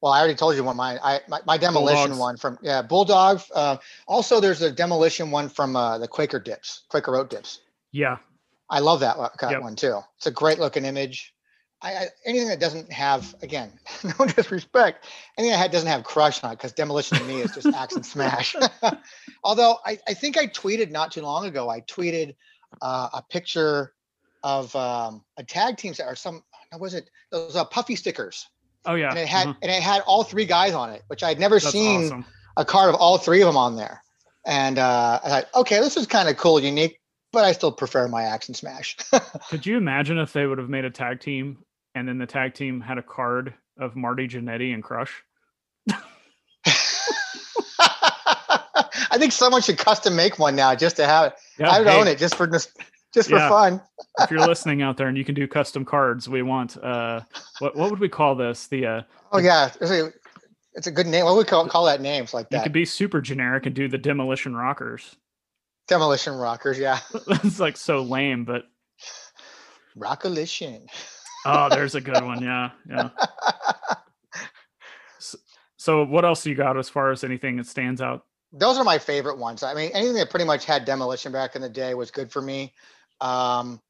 Well, 0.00 0.12
I 0.12 0.18
already 0.18 0.34
told 0.34 0.54
you 0.54 0.62
one. 0.62 0.76
My 0.76 0.98
I, 1.02 1.20
my, 1.28 1.40
my 1.46 1.56
demolition 1.56 2.10
Bulldogs. 2.10 2.18
one 2.18 2.36
from 2.36 2.58
yeah 2.62 2.82
Bulldog. 2.82 3.40
Uh, 3.54 3.78
also, 4.06 4.40
there's 4.40 4.62
a 4.62 4.70
demolition 4.70 5.30
one 5.30 5.48
from 5.48 5.74
uh, 5.76 5.98
the 5.98 6.06
Quaker 6.06 6.38
Dips, 6.38 6.82
Quaker 6.88 7.16
Oat 7.16 7.30
Dips. 7.30 7.60
Yeah, 7.90 8.18
I 8.70 8.80
love 8.80 9.00
that 9.00 9.16
yep. 9.42 9.62
one 9.62 9.76
too. 9.76 10.00
It's 10.18 10.26
a 10.26 10.30
great 10.30 10.58
looking 10.58 10.84
image. 10.84 11.33
I, 11.84 11.92
I, 11.92 12.06
anything 12.24 12.48
that 12.48 12.60
doesn't 12.60 12.90
have 12.90 13.34
again, 13.42 13.70
no 14.18 14.26
disrespect, 14.26 15.06
anything 15.38 15.58
that 15.58 15.70
doesn't 15.70 15.88
have 15.88 16.02
crush 16.02 16.42
on 16.42 16.52
it, 16.52 16.56
because 16.56 16.72
demolition 16.72 17.18
to 17.18 17.24
me 17.24 17.42
is 17.42 17.54
just 17.54 17.66
axe 17.66 17.94
and 17.94 18.04
smash. 18.04 18.56
Although 19.44 19.76
I, 19.84 19.98
I 20.08 20.14
think 20.14 20.38
I 20.38 20.46
tweeted 20.46 20.90
not 20.90 21.12
too 21.12 21.20
long 21.20 21.46
ago, 21.46 21.68
I 21.68 21.82
tweeted 21.82 22.34
uh, 22.80 23.10
a 23.12 23.22
picture 23.22 23.92
of 24.42 24.74
um, 24.74 25.22
a 25.36 25.44
tag 25.44 25.76
team 25.76 25.94
are 26.02 26.16
some 26.16 26.42
was 26.78 26.94
it 26.94 27.10
those 27.30 27.54
uh, 27.54 27.64
puffy 27.64 27.96
stickers. 27.96 28.48
Oh 28.86 28.94
yeah, 28.94 29.10
and 29.10 29.18
it 29.18 29.28
had 29.28 29.46
mm-hmm. 29.46 29.58
and 29.62 29.70
it 29.70 29.82
had 29.82 30.02
all 30.02 30.24
three 30.24 30.46
guys 30.46 30.72
on 30.74 30.90
it, 30.90 31.02
which 31.08 31.22
I'd 31.22 31.38
never 31.38 31.56
That's 31.56 31.70
seen 31.70 32.06
awesome. 32.06 32.24
a 32.56 32.64
card 32.64 32.88
of 32.88 32.96
all 32.96 33.18
three 33.18 33.42
of 33.42 33.46
them 33.46 33.56
on 33.56 33.76
there. 33.76 34.02
And 34.46 34.78
uh, 34.78 35.20
I 35.24 35.28
thought, 35.28 35.44
okay, 35.54 35.80
this 35.80 35.96
is 35.96 36.06
kind 36.06 36.28
of 36.28 36.36
cool, 36.36 36.60
unique, 36.60 37.00
but 37.32 37.44
I 37.44 37.52
still 37.52 37.72
prefer 37.72 38.08
my 38.08 38.22
axe 38.22 38.48
and 38.48 38.56
smash. 38.56 38.96
Could 39.50 39.64
you 39.64 39.78
imagine 39.78 40.18
if 40.18 40.34
they 40.34 40.46
would 40.46 40.58
have 40.58 40.68
made 40.68 40.84
a 40.84 40.90
tag 40.90 41.20
team 41.20 41.63
and 41.94 42.08
then 42.08 42.18
the 42.18 42.26
tag 42.26 42.54
team 42.54 42.80
had 42.80 42.98
a 42.98 43.02
card 43.02 43.54
of 43.78 43.96
Marty 43.96 44.28
Jannetty 44.28 44.74
and 44.74 44.82
Crush? 44.82 45.22
I 49.10 49.18
think 49.18 49.32
someone 49.32 49.62
should 49.62 49.78
custom 49.78 50.16
make 50.16 50.38
one 50.38 50.56
now 50.56 50.74
just 50.74 50.96
to 50.96 51.06
have 51.06 51.26
it. 51.26 51.34
Yeah, 51.58 51.70
I 51.70 51.78
would 51.78 51.88
hey, 51.88 52.00
own 52.00 52.08
it 52.08 52.18
just 52.18 52.34
for 52.34 52.46
just 52.46 52.70
for 53.12 53.36
yeah. 53.36 53.48
fun. 53.48 53.80
if 54.20 54.30
you're 54.30 54.46
listening 54.46 54.82
out 54.82 54.96
there 54.96 55.06
and 55.06 55.16
you 55.16 55.24
can 55.24 55.34
do 55.34 55.46
custom 55.46 55.84
cards, 55.84 56.28
we 56.28 56.42
want 56.42 56.76
uh 56.82 57.20
what 57.60 57.76
what 57.76 57.90
would 57.90 58.00
we 58.00 58.08
call 58.08 58.34
this? 58.34 58.66
The 58.66 58.86
uh 58.86 59.02
Oh 59.32 59.38
yeah, 59.38 59.70
it's 59.80 59.90
a, 59.90 60.12
it's 60.74 60.86
a 60.86 60.90
good 60.90 61.06
name. 61.06 61.24
What 61.24 61.34
would 61.34 61.46
we 61.46 61.48
call 61.48 61.68
call 61.68 61.84
that 61.86 62.00
names 62.00 62.34
like 62.34 62.48
that? 62.50 62.58
You 62.58 62.62
could 62.62 62.72
be 62.72 62.84
super 62.84 63.20
generic 63.20 63.66
and 63.66 63.74
do 63.74 63.88
the 63.88 63.98
demolition 63.98 64.56
rockers. 64.56 65.16
Demolition 65.86 66.34
rockers, 66.34 66.78
yeah. 66.78 66.98
it's 67.28 67.60
like 67.60 67.76
so 67.76 68.02
lame, 68.02 68.44
but 68.44 68.64
Rockolition. 69.96 70.86
Oh, 71.44 71.68
there's 71.68 71.94
a 71.94 72.00
good 72.00 72.22
one. 72.24 72.42
Yeah, 72.42 72.70
yeah. 72.88 73.10
So, 75.18 75.38
so, 75.76 76.04
what 76.04 76.24
else 76.24 76.42
do 76.42 76.50
you 76.50 76.56
got 76.56 76.76
as 76.78 76.88
far 76.88 77.10
as 77.10 77.24
anything 77.24 77.56
that 77.56 77.66
stands 77.66 78.00
out? 78.00 78.24
Those 78.52 78.78
are 78.78 78.84
my 78.84 78.98
favorite 78.98 79.38
ones. 79.38 79.62
I 79.62 79.74
mean, 79.74 79.90
anything 79.94 80.14
that 80.16 80.30
pretty 80.30 80.46
much 80.46 80.64
had 80.64 80.84
demolition 80.84 81.32
back 81.32 81.56
in 81.56 81.62
the 81.62 81.68
day 81.68 81.94
was 81.94 82.10
good 82.10 82.30
for 82.30 82.40
me. 82.40 82.72
Um, 83.20 83.80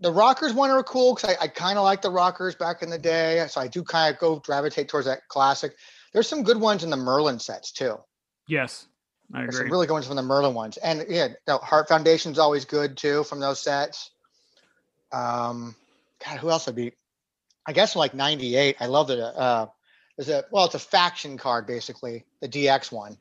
the 0.00 0.12
rockers 0.12 0.52
one 0.52 0.70
are 0.70 0.82
cool 0.82 1.14
because 1.14 1.30
I, 1.30 1.44
I 1.44 1.48
kind 1.48 1.78
of 1.78 1.84
like 1.84 2.02
the 2.02 2.10
rockers 2.10 2.54
back 2.54 2.82
in 2.82 2.90
the 2.90 2.98
day. 2.98 3.46
So 3.48 3.60
I 3.60 3.68
do 3.68 3.82
kind 3.82 4.12
of 4.12 4.20
go 4.20 4.40
gravitate 4.40 4.88
towards 4.88 5.06
that 5.06 5.26
classic. 5.28 5.72
There's 6.12 6.28
some 6.28 6.42
good 6.42 6.60
ones 6.60 6.84
in 6.84 6.90
the 6.90 6.96
Merlin 6.96 7.38
sets 7.38 7.72
too. 7.72 7.96
Yes, 8.46 8.86
I 9.32 9.40
There's 9.42 9.54
agree. 9.54 9.66
some 9.66 9.72
really 9.72 9.86
good 9.86 9.94
ones 9.94 10.06
from 10.06 10.16
the 10.16 10.22
Merlin 10.22 10.54
ones. 10.54 10.76
And 10.76 11.04
yeah, 11.08 11.28
no, 11.48 11.58
Hart 11.58 11.88
Foundation's 11.88 12.38
always 12.38 12.64
good 12.64 12.96
too 12.96 13.24
from 13.24 13.40
those 13.40 13.60
sets. 13.60 14.10
Um, 15.12 15.74
God, 16.24 16.38
who 16.38 16.50
else 16.50 16.66
would 16.66 16.74
be? 16.76 16.92
I 17.66 17.72
guess 17.72 17.96
like 17.96 18.14
98. 18.14 18.76
I 18.80 18.86
love 18.86 19.08
the 19.08 19.24
uh 19.26 19.66
there's 20.16 20.28
a 20.28 20.44
well, 20.50 20.64
it's 20.66 20.74
a 20.74 20.78
faction 20.78 21.36
card 21.36 21.66
basically, 21.66 22.24
the 22.40 22.48
DX 22.48 22.92
one. 22.92 23.16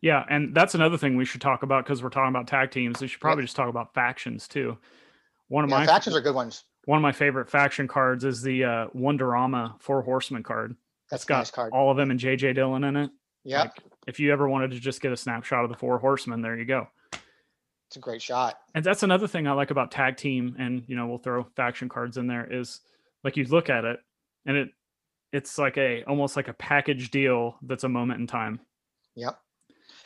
Yeah, 0.00 0.24
and 0.28 0.54
that's 0.54 0.74
another 0.74 0.98
thing 0.98 1.16
we 1.16 1.24
should 1.24 1.40
talk 1.40 1.62
about 1.62 1.84
because 1.84 2.02
we're 2.02 2.10
talking 2.10 2.30
about 2.30 2.48
tag 2.48 2.70
teams. 2.72 3.00
We 3.00 3.06
should 3.06 3.20
probably 3.20 3.44
just 3.44 3.54
talk 3.56 3.68
about 3.68 3.94
factions 3.94 4.48
too. 4.48 4.76
One 5.48 5.64
of 5.64 5.70
Yeah, 5.70 5.78
my 5.78 5.86
factions 5.86 6.16
are 6.16 6.20
good 6.20 6.34
ones. 6.34 6.64
one 6.86 6.96
of 6.98 7.02
my 7.02 7.12
favorite 7.12 7.48
faction 7.48 7.86
cards 7.86 8.24
is 8.24 8.42
the 8.42 8.64
uh, 8.64 8.86
Wonderama 8.88 9.80
Four 9.80 10.02
Horsemen 10.02 10.42
card. 10.42 10.74
That's 11.10 11.22
It's 11.22 11.28
a 11.28 11.28
got 11.28 11.38
nice 11.38 11.50
card. 11.52 11.72
all 11.72 11.90
of 11.90 11.96
them 11.96 12.10
and 12.10 12.18
JJ 12.18 12.54
Dillon 12.56 12.84
in 12.84 12.96
it. 12.96 13.10
Yeah, 13.44 13.62
Like, 13.62 13.72
if 14.06 14.18
you 14.20 14.32
ever 14.32 14.48
wanted 14.48 14.72
to 14.72 14.80
just 14.80 15.00
get 15.00 15.12
a 15.12 15.16
snapshot 15.16 15.64
of 15.64 15.70
the 15.70 15.76
Four 15.76 15.98
Horsemen, 15.98 16.42
there 16.42 16.56
you 16.56 16.64
go. 16.64 16.88
It's 17.92 17.98
a 17.98 18.00
great 18.00 18.22
shot. 18.22 18.58
And 18.74 18.82
that's 18.82 19.02
another 19.02 19.26
thing 19.26 19.46
I 19.46 19.52
like 19.52 19.70
about 19.70 19.90
tag 19.90 20.16
team, 20.16 20.56
and 20.58 20.82
you 20.86 20.96
know 20.96 21.06
we'll 21.06 21.18
throw 21.18 21.44
faction 21.56 21.90
cards 21.90 22.16
in 22.16 22.26
there. 22.26 22.50
Is 22.50 22.80
like 23.22 23.36
you 23.36 23.44
look 23.44 23.68
at 23.68 23.84
it, 23.84 24.00
and 24.46 24.56
it 24.56 24.68
it's 25.30 25.58
like 25.58 25.76
a 25.76 26.02
almost 26.04 26.34
like 26.34 26.48
a 26.48 26.54
package 26.54 27.10
deal 27.10 27.56
that's 27.60 27.84
a 27.84 27.90
moment 27.90 28.20
in 28.20 28.26
time. 28.26 28.60
Yep. 29.14 29.38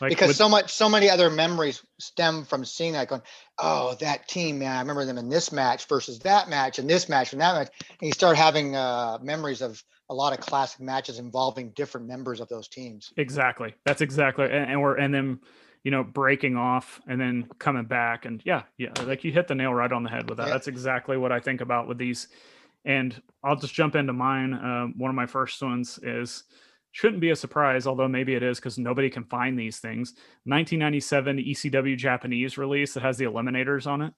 Like 0.01 0.11
because 0.11 0.29
with- 0.29 0.37
so 0.37 0.49
much 0.49 0.73
so 0.73 0.89
many 0.89 1.09
other 1.09 1.31
memories 1.31 1.81
stem 2.01 2.45
from 2.45 2.65
seeing 2.65 2.95
that 2.95 3.07
going 3.07 3.23
oh 3.57 3.95
that 4.01 4.29
team 4.29 4.59
man 4.59 4.77
i 4.77 4.81
remember 4.81 5.07
them 5.07 5.17
in 5.17 5.31
this 5.31 5.53
match 5.53 5.87
versus 5.87 6.19
that 6.19 6.51
match 6.51 6.79
and 6.79 6.91
this 6.91 7.09
match 7.09 7.33
and 7.33 7.41
that 7.41 7.55
match 7.55 7.71
and 7.89 8.07
you 8.07 8.13
start 8.13 8.37
having 8.37 8.77
uh, 8.77 9.17
memories 9.23 9.63
of 9.63 9.83
a 10.11 10.15
lot 10.15 10.39
of 10.39 10.45
classic 10.45 10.81
matches 10.81 11.19
involving 11.19 11.71
different 11.71 12.07
members 12.07 12.41
of 12.41 12.49
those 12.49 12.69
teams 12.69 13.11
Exactly. 13.17 13.75
That's 13.87 14.03
exactly, 14.03 14.45
and, 14.45 14.71
and 14.73 14.83
we're 14.83 14.97
and 14.97 15.15
then 15.15 15.41
you 15.87 15.93
know 15.93 16.03
breaking 16.03 16.57
off 16.57 17.01
and 17.07 17.21
then 17.21 17.49
coming 17.61 17.85
back, 17.85 18.25
and 18.25 18.43
yeah, 18.45 18.63
yeah, 18.77 18.91
like 19.05 19.23
you 19.23 19.31
hit 19.31 19.47
the 19.47 19.55
nail 19.55 19.73
right 19.73 19.93
on 19.93 20.03
the 20.03 20.11
head 20.11 20.29
with 20.29 20.39
that. 20.39 20.49
Yeah. 20.49 20.53
That's 20.53 20.67
exactly 20.67 21.17
what 21.17 21.31
I 21.31 21.39
think 21.39 21.61
about 21.61 21.87
with 21.87 21.97
these. 21.97 22.27
And 22.85 23.23
I'll 23.45 23.55
just 23.55 23.73
jump 23.73 23.95
into 23.95 24.13
mine. 24.13 24.53
Um, 24.53 24.95
one 24.97 25.11
of 25.11 25.15
my 25.15 25.27
first 25.27 25.63
ones 25.63 26.01
is 26.03 26.43
shouldn't 26.91 27.21
be 27.21 27.31
a 27.31 27.37
surprise, 27.37 27.87
although 27.87 28.09
maybe 28.09 28.35
it 28.35 28.43
is 28.43 28.59
because 28.59 28.79
nobody 28.79 29.09
can 29.09 29.23
find 29.27 29.57
these 29.57 29.79
things. 29.79 30.15
1997 30.43 31.39
ECW 31.39 31.97
Japanese 31.97 32.59
release 32.59 32.95
that 32.95 33.05
has 33.05 33.17
the 33.17 33.27
Eliminators 33.27 33.87
on 33.87 34.03
it. 34.03 34.13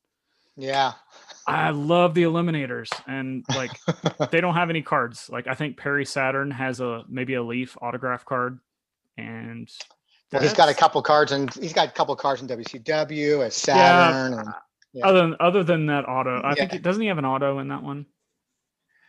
yeah 0.57 0.95
I 1.47 1.69
love 1.69 2.15
the 2.15 2.23
Eliminators, 2.23 2.89
and 3.07 3.45
like 3.55 3.73
they 4.31 4.41
don't 4.41 4.55
have 4.55 4.71
any 4.71 4.81
cards. 4.81 5.29
Like 5.29 5.47
I 5.47 5.55
think 5.55 5.77
Perry 5.77 6.07
Saturn 6.07 6.51
has 6.51 6.81
a 6.81 7.05
maybe 7.11 7.35
a 7.35 7.43
Leaf 7.43 7.77
autograph 7.83 8.25
card, 8.25 8.59
and 9.19 9.71
well, 10.33 10.43
he's 10.43 10.53
got 10.53 10.69
a 10.69 10.75
couple 10.75 11.01
cards 11.03 11.33
and 11.33 11.53
he's 11.55 11.73
got 11.73 11.89
a 11.89 11.93
couple 11.93 12.15
cards 12.17 12.43
in 12.43 12.49
wcw 12.49 13.47
as 13.47 13.55
saturn 13.55 14.39
and 14.39 14.49
yeah. 14.95 15.07
Other 15.07 15.21
than 15.21 15.37
other 15.39 15.63
than 15.63 15.87
that 15.87 16.09
auto, 16.09 16.41
I 16.43 16.55
think 16.55 16.73
Yeah. 16.73 16.77
it 16.79 16.83
doesn't 16.83 17.03
he 17.03 17.09
have 17.09 17.19
an 17.19 17.27
auto 17.27 17.59
in 17.59 17.69
that 17.69 17.83
one? 17.83 18.07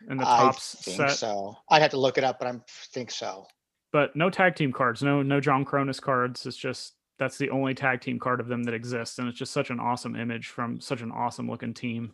In 0.08 0.18
the 0.18 0.24
i 0.26 0.50
think 0.52 0.96
set, 0.96 1.10
so 1.10 1.56
i'd 1.70 1.82
have 1.82 1.90
to 1.90 1.98
look 1.98 2.16
it 2.16 2.24
up 2.24 2.38
but 2.38 2.48
i 2.48 2.58
think 2.92 3.10
so 3.10 3.46
but 3.92 4.14
no 4.14 4.30
tag 4.30 4.54
team 4.54 4.72
cards, 4.72 5.02
no 5.02 5.22
no 5.22 5.40
John 5.40 5.64
Kronus 5.64 6.00
cards. 6.00 6.46
It's 6.46 6.56
just 6.56 6.94
that's 7.18 7.36
the 7.38 7.50
only 7.50 7.74
tag 7.74 8.00
team 8.00 8.18
card 8.18 8.40
of 8.40 8.48
them 8.48 8.62
that 8.64 8.74
exists, 8.74 9.18
and 9.18 9.28
it's 9.28 9.38
just 9.38 9.52
such 9.52 9.70
an 9.70 9.80
awesome 9.80 10.16
image 10.16 10.48
from 10.48 10.80
such 10.80 11.02
an 11.02 11.10
awesome 11.10 11.50
looking 11.50 11.74
team. 11.74 12.12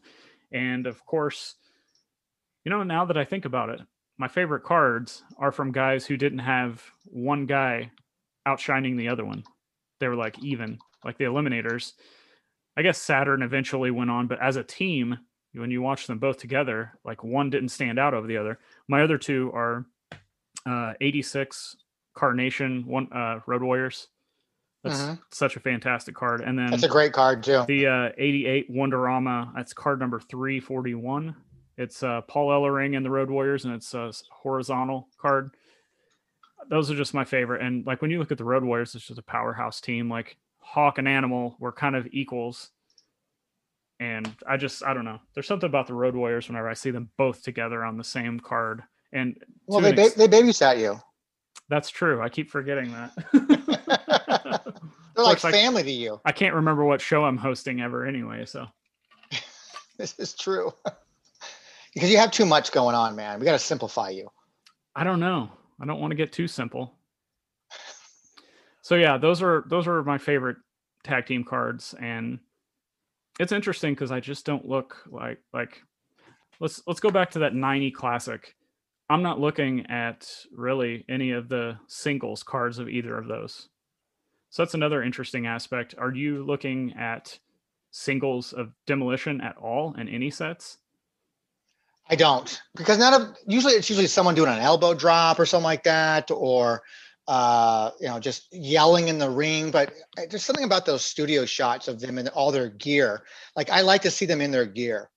And 0.52 0.86
of 0.86 1.04
course, 1.04 1.54
you 2.64 2.70
know, 2.70 2.82
now 2.82 3.04
that 3.04 3.16
I 3.16 3.24
think 3.24 3.44
about 3.44 3.68
it, 3.68 3.80
my 4.18 4.28
favorite 4.28 4.64
cards 4.64 5.22
are 5.38 5.52
from 5.52 5.70
guys 5.70 6.06
who 6.06 6.16
didn't 6.16 6.40
have 6.40 6.82
one 7.04 7.46
guy 7.46 7.90
outshining 8.46 8.96
the 8.96 9.08
other 9.08 9.24
one. 9.24 9.44
They 10.00 10.08
were 10.08 10.14
like 10.16 10.38
even, 10.42 10.78
like 11.04 11.18
the 11.18 11.24
Eliminators. 11.24 11.92
I 12.76 12.82
guess 12.82 12.98
Saturn 12.98 13.42
eventually 13.42 13.90
went 13.90 14.10
on, 14.10 14.26
but 14.26 14.40
as 14.40 14.56
a 14.56 14.62
team, 14.62 15.18
when 15.54 15.70
you 15.70 15.80
watch 15.82 16.06
them 16.06 16.18
both 16.18 16.38
together, 16.38 16.92
like 17.04 17.24
one 17.24 17.50
didn't 17.50 17.70
stand 17.70 17.98
out 17.98 18.14
over 18.14 18.26
the 18.26 18.36
other. 18.36 18.58
My 18.88 19.02
other 19.02 19.18
two 19.18 19.50
are 19.54 19.86
uh, 20.66 20.92
86 21.00 21.76
Carnation, 22.14 22.84
one 22.86 23.10
uh, 23.12 23.40
Road 23.46 23.62
Warriors. 23.62 24.08
That's 24.84 25.00
Mhm. 25.00 25.18
such 25.32 25.56
a 25.56 25.60
fantastic 25.60 26.14
card. 26.14 26.42
And 26.42 26.58
then 26.58 26.70
that's 26.70 26.82
a 26.82 26.88
great 26.88 27.12
card 27.12 27.42
too 27.42 27.64
the 27.66 27.86
uh, 27.86 28.08
88 28.18 28.70
Wonderama, 28.70 29.54
that's 29.54 29.72
card 29.72 29.98
number 29.98 30.20
341. 30.20 31.34
It's 31.78 32.02
uh, 32.02 32.20
Paul 32.22 32.48
Ellering 32.50 32.96
and 32.96 33.04
the 33.04 33.10
Road 33.10 33.30
Warriors, 33.30 33.64
and 33.64 33.74
it's 33.74 33.92
a 33.94 34.12
horizontal 34.30 35.08
card. 35.18 35.50
Those 36.68 36.90
are 36.90 36.96
just 36.96 37.14
my 37.14 37.24
favorite. 37.24 37.62
And 37.62 37.86
like 37.86 38.02
when 38.02 38.10
you 38.10 38.18
look 38.18 38.32
at 38.32 38.38
the 38.38 38.44
Road 38.44 38.64
Warriors, 38.64 38.94
it's 38.94 39.06
just 39.06 39.18
a 39.18 39.22
powerhouse 39.22 39.80
team. 39.80 40.08
Like 40.08 40.36
Hawk 40.58 40.98
and 40.98 41.08
Animal 41.08 41.56
were 41.58 41.72
kind 41.72 41.96
of 41.96 42.08
equals. 42.12 42.70
And 43.98 44.34
I 44.46 44.56
just, 44.56 44.84
I 44.84 44.92
don't 44.92 45.04
know. 45.04 45.20
There's 45.34 45.46
something 45.46 45.68
about 45.68 45.86
the 45.86 45.94
Road 45.94 46.14
Warriors 46.14 46.48
whenever 46.48 46.68
I 46.68 46.74
see 46.74 46.90
them 46.90 47.10
both 47.16 47.42
together 47.42 47.84
on 47.84 47.96
the 47.96 48.04
same 48.04 48.40
card. 48.40 48.82
And 49.12 49.42
well 49.66 49.80
they, 49.80 49.90
an 49.90 49.96
ba- 49.96 50.10
they 50.16 50.28
babysat 50.28 50.78
you 50.78 51.00
that's 51.68 51.90
true. 51.90 52.22
I 52.22 52.28
keep 52.28 52.50
forgetting 52.50 52.92
that. 52.92 53.12
they're 55.14 55.24
like 55.24 55.40
course, 55.40 55.44
I- 55.44 55.52
family 55.52 55.82
to 55.82 55.90
you 55.90 56.20
I 56.24 56.32
can't 56.32 56.54
remember 56.54 56.84
what 56.84 57.00
show 57.00 57.24
I'm 57.24 57.36
hosting 57.36 57.80
ever 57.80 58.06
anyway. 58.06 58.44
So 58.46 58.66
this 59.98 60.18
is 60.18 60.34
true 60.34 60.72
because 61.94 62.10
you 62.10 62.18
have 62.18 62.30
too 62.30 62.46
much 62.46 62.72
going 62.72 62.94
on 62.94 63.16
man 63.16 63.38
we 63.38 63.44
got 63.44 63.52
to 63.52 63.58
simplify 63.58 64.10
you 64.10 64.30
I 64.94 65.04
don't 65.04 65.20
know. 65.20 65.50
I 65.80 65.86
don't 65.86 66.00
want 66.00 66.10
to 66.10 66.16
get 66.16 66.32
too 66.32 66.48
simple. 66.48 66.94
So 68.86 68.94
yeah, 68.94 69.18
those 69.18 69.42
are 69.42 69.64
those 69.66 69.88
are 69.88 70.04
my 70.04 70.16
favorite 70.16 70.58
tag 71.02 71.26
team 71.26 71.42
cards, 71.42 71.92
and 72.00 72.38
it's 73.40 73.50
interesting 73.50 73.94
because 73.94 74.12
I 74.12 74.20
just 74.20 74.46
don't 74.46 74.64
look 74.64 74.98
like 75.10 75.40
like. 75.52 75.82
Let's 76.60 76.80
let's 76.86 77.00
go 77.00 77.10
back 77.10 77.32
to 77.32 77.40
that 77.40 77.52
'90 77.52 77.90
classic. 77.90 78.54
I'm 79.10 79.22
not 79.22 79.40
looking 79.40 79.86
at 79.86 80.28
really 80.52 81.04
any 81.08 81.32
of 81.32 81.48
the 81.48 81.78
singles 81.88 82.44
cards 82.44 82.78
of 82.78 82.88
either 82.88 83.18
of 83.18 83.26
those. 83.26 83.68
So 84.50 84.62
that's 84.62 84.74
another 84.74 85.02
interesting 85.02 85.48
aspect. 85.48 85.96
Are 85.98 86.14
you 86.14 86.44
looking 86.44 86.92
at 86.92 87.40
singles 87.90 88.52
of 88.52 88.72
demolition 88.86 89.40
at 89.40 89.56
all 89.56 89.94
in 89.98 90.08
any 90.08 90.30
sets? 90.30 90.78
I 92.08 92.14
don't 92.14 92.60
because 92.76 92.98
none 92.98 93.14
of 93.14 93.36
usually 93.46 93.74
it's 93.74 93.90
usually 93.90 94.06
someone 94.06 94.34
doing 94.34 94.50
an 94.50 94.60
elbow 94.60 94.94
drop 94.94 95.38
or 95.40 95.46
something 95.46 95.64
like 95.64 95.82
that, 95.84 96.30
or 96.30 96.82
uh, 97.26 97.90
you 98.00 98.06
know 98.06 98.20
just 98.20 98.46
yelling 98.52 99.08
in 99.08 99.18
the 99.18 99.28
ring. 99.28 99.70
But 99.70 99.92
uh, 100.16 100.22
there's 100.30 100.44
something 100.44 100.64
about 100.64 100.86
those 100.86 101.04
studio 101.04 101.44
shots 101.44 101.88
of 101.88 102.00
them 102.00 102.18
in 102.18 102.28
all 102.28 102.52
their 102.52 102.68
gear. 102.68 103.24
Like 103.56 103.70
I 103.70 103.80
like 103.80 104.02
to 104.02 104.10
see 104.10 104.26
them 104.26 104.40
in 104.40 104.52
their 104.52 104.66
gear, 104.66 105.10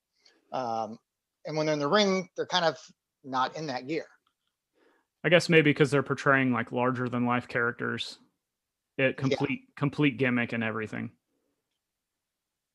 um, 0.52 0.98
and 1.46 1.56
when 1.56 1.66
they're 1.66 1.74
in 1.74 1.78
the 1.78 1.88
ring, 1.88 2.28
they're 2.36 2.46
kind 2.46 2.64
of 2.64 2.76
not 3.22 3.56
in 3.56 3.68
that 3.68 3.86
gear. 3.86 4.06
I 5.22 5.28
guess 5.28 5.48
maybe 5.48 5.70
because 5.70 5.90
they're 5.90 6.02
portraying 6.02 6.52
like 6.52 6.72
larger 6.72 7.08
than 7.08 7.24
life 7.24 7.46
characters. 7.46 8.18
It 8.98 9.16
complete 9.16 9.60
complete 9.76 10.16
gimmick 10.16 10.52
and 10.52 10.64
everything. 10.64 11.12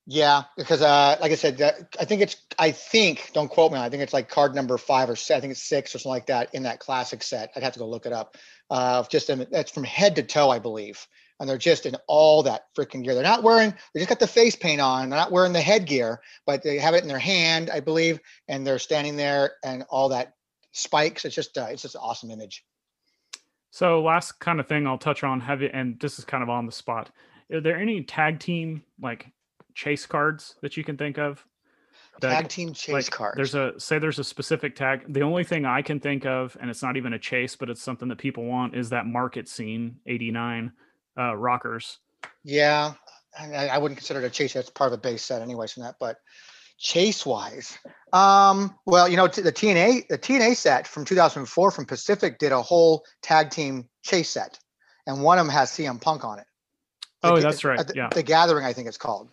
Yeah, 0.08 0.44
because 0.56 0.84
uh, 0.84 1.18
like 1.20 1.32
I 1.32 1.36
said, 1.36 1.60
I 2.00 2.06
think 2.06 2.22
it's 2.22 2.36
I 2.60 2.70
think 2.70 3.32
don't 3.34 3.50
quote 3.50 3.72
me. 3.72 3.80
I 3.80 3.90
think 3.90 4.04
it's 4.04 4.14
like 4.14 4.30
card 4.30 4.54
number 4.54 4.78
five 4.78 5.10
or 5.10 5.16
six, 5.16 5.36
I 5.36 5.40
think 5.40 5.52
it's 5.52 5.64
six 5.64 5.96
or 5.96 6.00
something 6.00 6.12
like 6.12 6.28
that 6.28 6.54
in 6.54 6.64
that 6.64 6.80
classic 6.80 7.24
set. 7.24 7.52
I'd 7.56 7.64
have 7.64 7.74
to 7.74 7.80
go 7.80 7.90
look 7.90 8.06
it 8.06 8.14
up. 8.14 8.38
Uh, 8.70 9.04
just 9.10 9.32
in, 9.32 9.48
that's 9.52 9.72
from 9.72 9.84
head 9.84 10.16
to 10.18 10.24
toe, 10.24 10.52
I 10.52 10.60
believe, 10.60 11.08
and 11.40 11.50
they're 11.50 11.58
just 11.58 11.88
in 11.88 11.96
all 12.08 12.44
that 12.44 12.66
freaking 12.78 13.04
gear. 13.04 13.16
They're 13.16 13.24
not 13.24 13.42
wearing. 13.42 13.74
They 13.94 14.00
just 14.00 14.10
got 14.10 14.20
the 14.20 14.28
face 14.28 14.56
paint 14.56 14.80
on. 14.80 15.10
They're 15.10 15.20
not 15.20 15.32
wearing 15.32 15.54
the 15.54 15.62
headgear, 15.62 16.22
but 16.46 16.62
they 16.62 16.78
have 16.78 16.94
it 16.94 17.02
in 17.02 17.08
their 17.08 17.18
hand, 17.18 17.72
I 17.72 17.80
believe, 17.80 18.20
and 18.48 18.66
they're 18.66 18.78
standing 18.78 19.16
there 19.16 19.54
and 19.64 19.86
all 19.90 20.10
that 20.10 20.34
spikes. 20.72 21.26
It's 21.26 21.36
just 21.36 21.58
uh, 21.58 21.68
it's 21.72 21.82
just 21.82 21.96
an 21.96 22.02
awesome 22.04 22.30
image. 22.30 22.64
So 23.72 24.04
last 24.04 24.40
kind 24.40 24.60
of 24.60 24.68
thing 24.68 24.86
I'll 24.86 25.00
touch 25.00 25.24
on 25.24 25.42
you 25.60 25.70
and 25.74 26.00
this 26.00 26.20
is 26.20 26.26
kind 26.26 26.44
of 26.44 26.50
on 26.50 26.68
the 26.68 26.72
spot. 26.72 27.10
Are 27.52 27.60
there 27.60 27.76
any 27.76 28.04
tag 28.04 28.40
team 28.40 28.84
like 29.02 29.28
chase 29.76 30.06
cards 30.06 30.56
that 30.62 30.76
you 30.78 30.84
can 30.84 30.98
think 30.98 31.20
of? 31.20 31.46
That- 32.22 32.30
Tag 32.30 32.48
team 32.48 32.74
chase 32.74 32.94
like 32.94 33.10
cards. 33.12 33.36
there's 33.36 33.56
a 33.56 33.78
say 33.78 34.00
there's 34.00 34.20
a 34.20 34.24
specific 34.24 34.76
tag. 34.76 35.14
The 35.14 35.22
only 35.22 35.44
thing 35.44 35.66
I 35.66 35.82
can 35.82 36.00
think 36.00 36.26
of, 36.26 36.56
and 36.62 36.70
it's 36.70 36.82
not 36.82 36.96
even 36.96 37.14
a 37.14 37.20
chase, 37.20 37.58
but 37.58 37.70
it's 37.70 37.82
something 37.82 38.08
that 38.08 38.18
people 38.18 38.46
want, 38.46 38.74
is 38.76 38.90
that 38.90 39.06
market 39.06 39.50
scene 39.50 39.98
89 40.08 40.72
uh 41.20 41.36
rockers. 41.36 42.00
Yeah, 42.44 42.94
I, 43.38 43.68
I 43.68 43.78
wouldn't 43.78 43.98
consider 43.98 44.22
it 44.22 44.26
a 44.26 44.30
chase. 44.30 44.54
That's 44.54 44.70
part 44.70 44.94
of 44.94 44.98
a 44.98 45.02
base 45.02 45.24
set, 45.24 45.42
anyways. 45.42 45.74
From 45.74 45.84
that, 45.84 45.96
but 46.00 46.18
chase 46.78 47.26
wise. 47.26 47.78
Um, 48.14 48.76
well, 48.86 49.10
you 49.10 49.18
know, 49.18 49.28
the 49.28 49.52
TNA 49.52 50.08
the 50.08 50.18
TNA 50.18 50.56
set 50.56 50.88
from 50.88 51.04
2004 51.04 51.72
from 51.72 51.86
Pacific 51.86 52.40
did 52.40 52.54
a 52.54 52.62
whole 52.62 53.04
tag 53.24 53.50
team 53.50 53.90
chase 54.04 54.30
set, 54.30 54.58
and 55.06 55.22
one 55.22 55.38
of 55.38 55.46
them 55.46 55.54
has 55.54 55.70
CM 55.72 56.00
Punk 56.00 56.24
on 56.24 56.40
it. 56.40 56.46
The, 57.22 57.34
oh, 57.34 57.40
that's 57.42 57.66
right. 57.66 57.86
The, 57.86 57.94
yeah, 57.94 58.10
the 58.14 58.24
Gathering, 58.24 58.66
I 58.66 58.72
think 58.72 58.88
it's 58.88 58.98
called. 58.98 59.30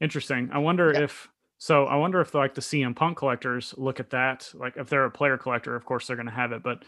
Interesting. 0.00 0.50
I 0.52 0.58
wonder 0.58 0.92
yeah. 0.92 1.04
if 1.04 1.28
so. 1.58 1.86
I 1.86 1.96
wonder 1.96 2.20
if 2.20 2.34
like 2.34 2.54
the 2.54 2.60
CM 2.60 2.94
Punk 2.94 3.18
collectors 3.18 3.74
look 3.76 4.00
at 4.00 4.10
that. 4.10 4.50
Like, 4.54 4.76
if 4.76 4.88
they're 4.88 5.04
a 5.04 5.10
player 5.10 5.38
collector, 5.38 5.74
of 5.74 5.84
course 5.84 6.06
they're 6.06 6.16
going 6.16 6.26
to 6.26 6.32
have 6.32 6.52
it, 6.52 6.62
but 6.62 6.84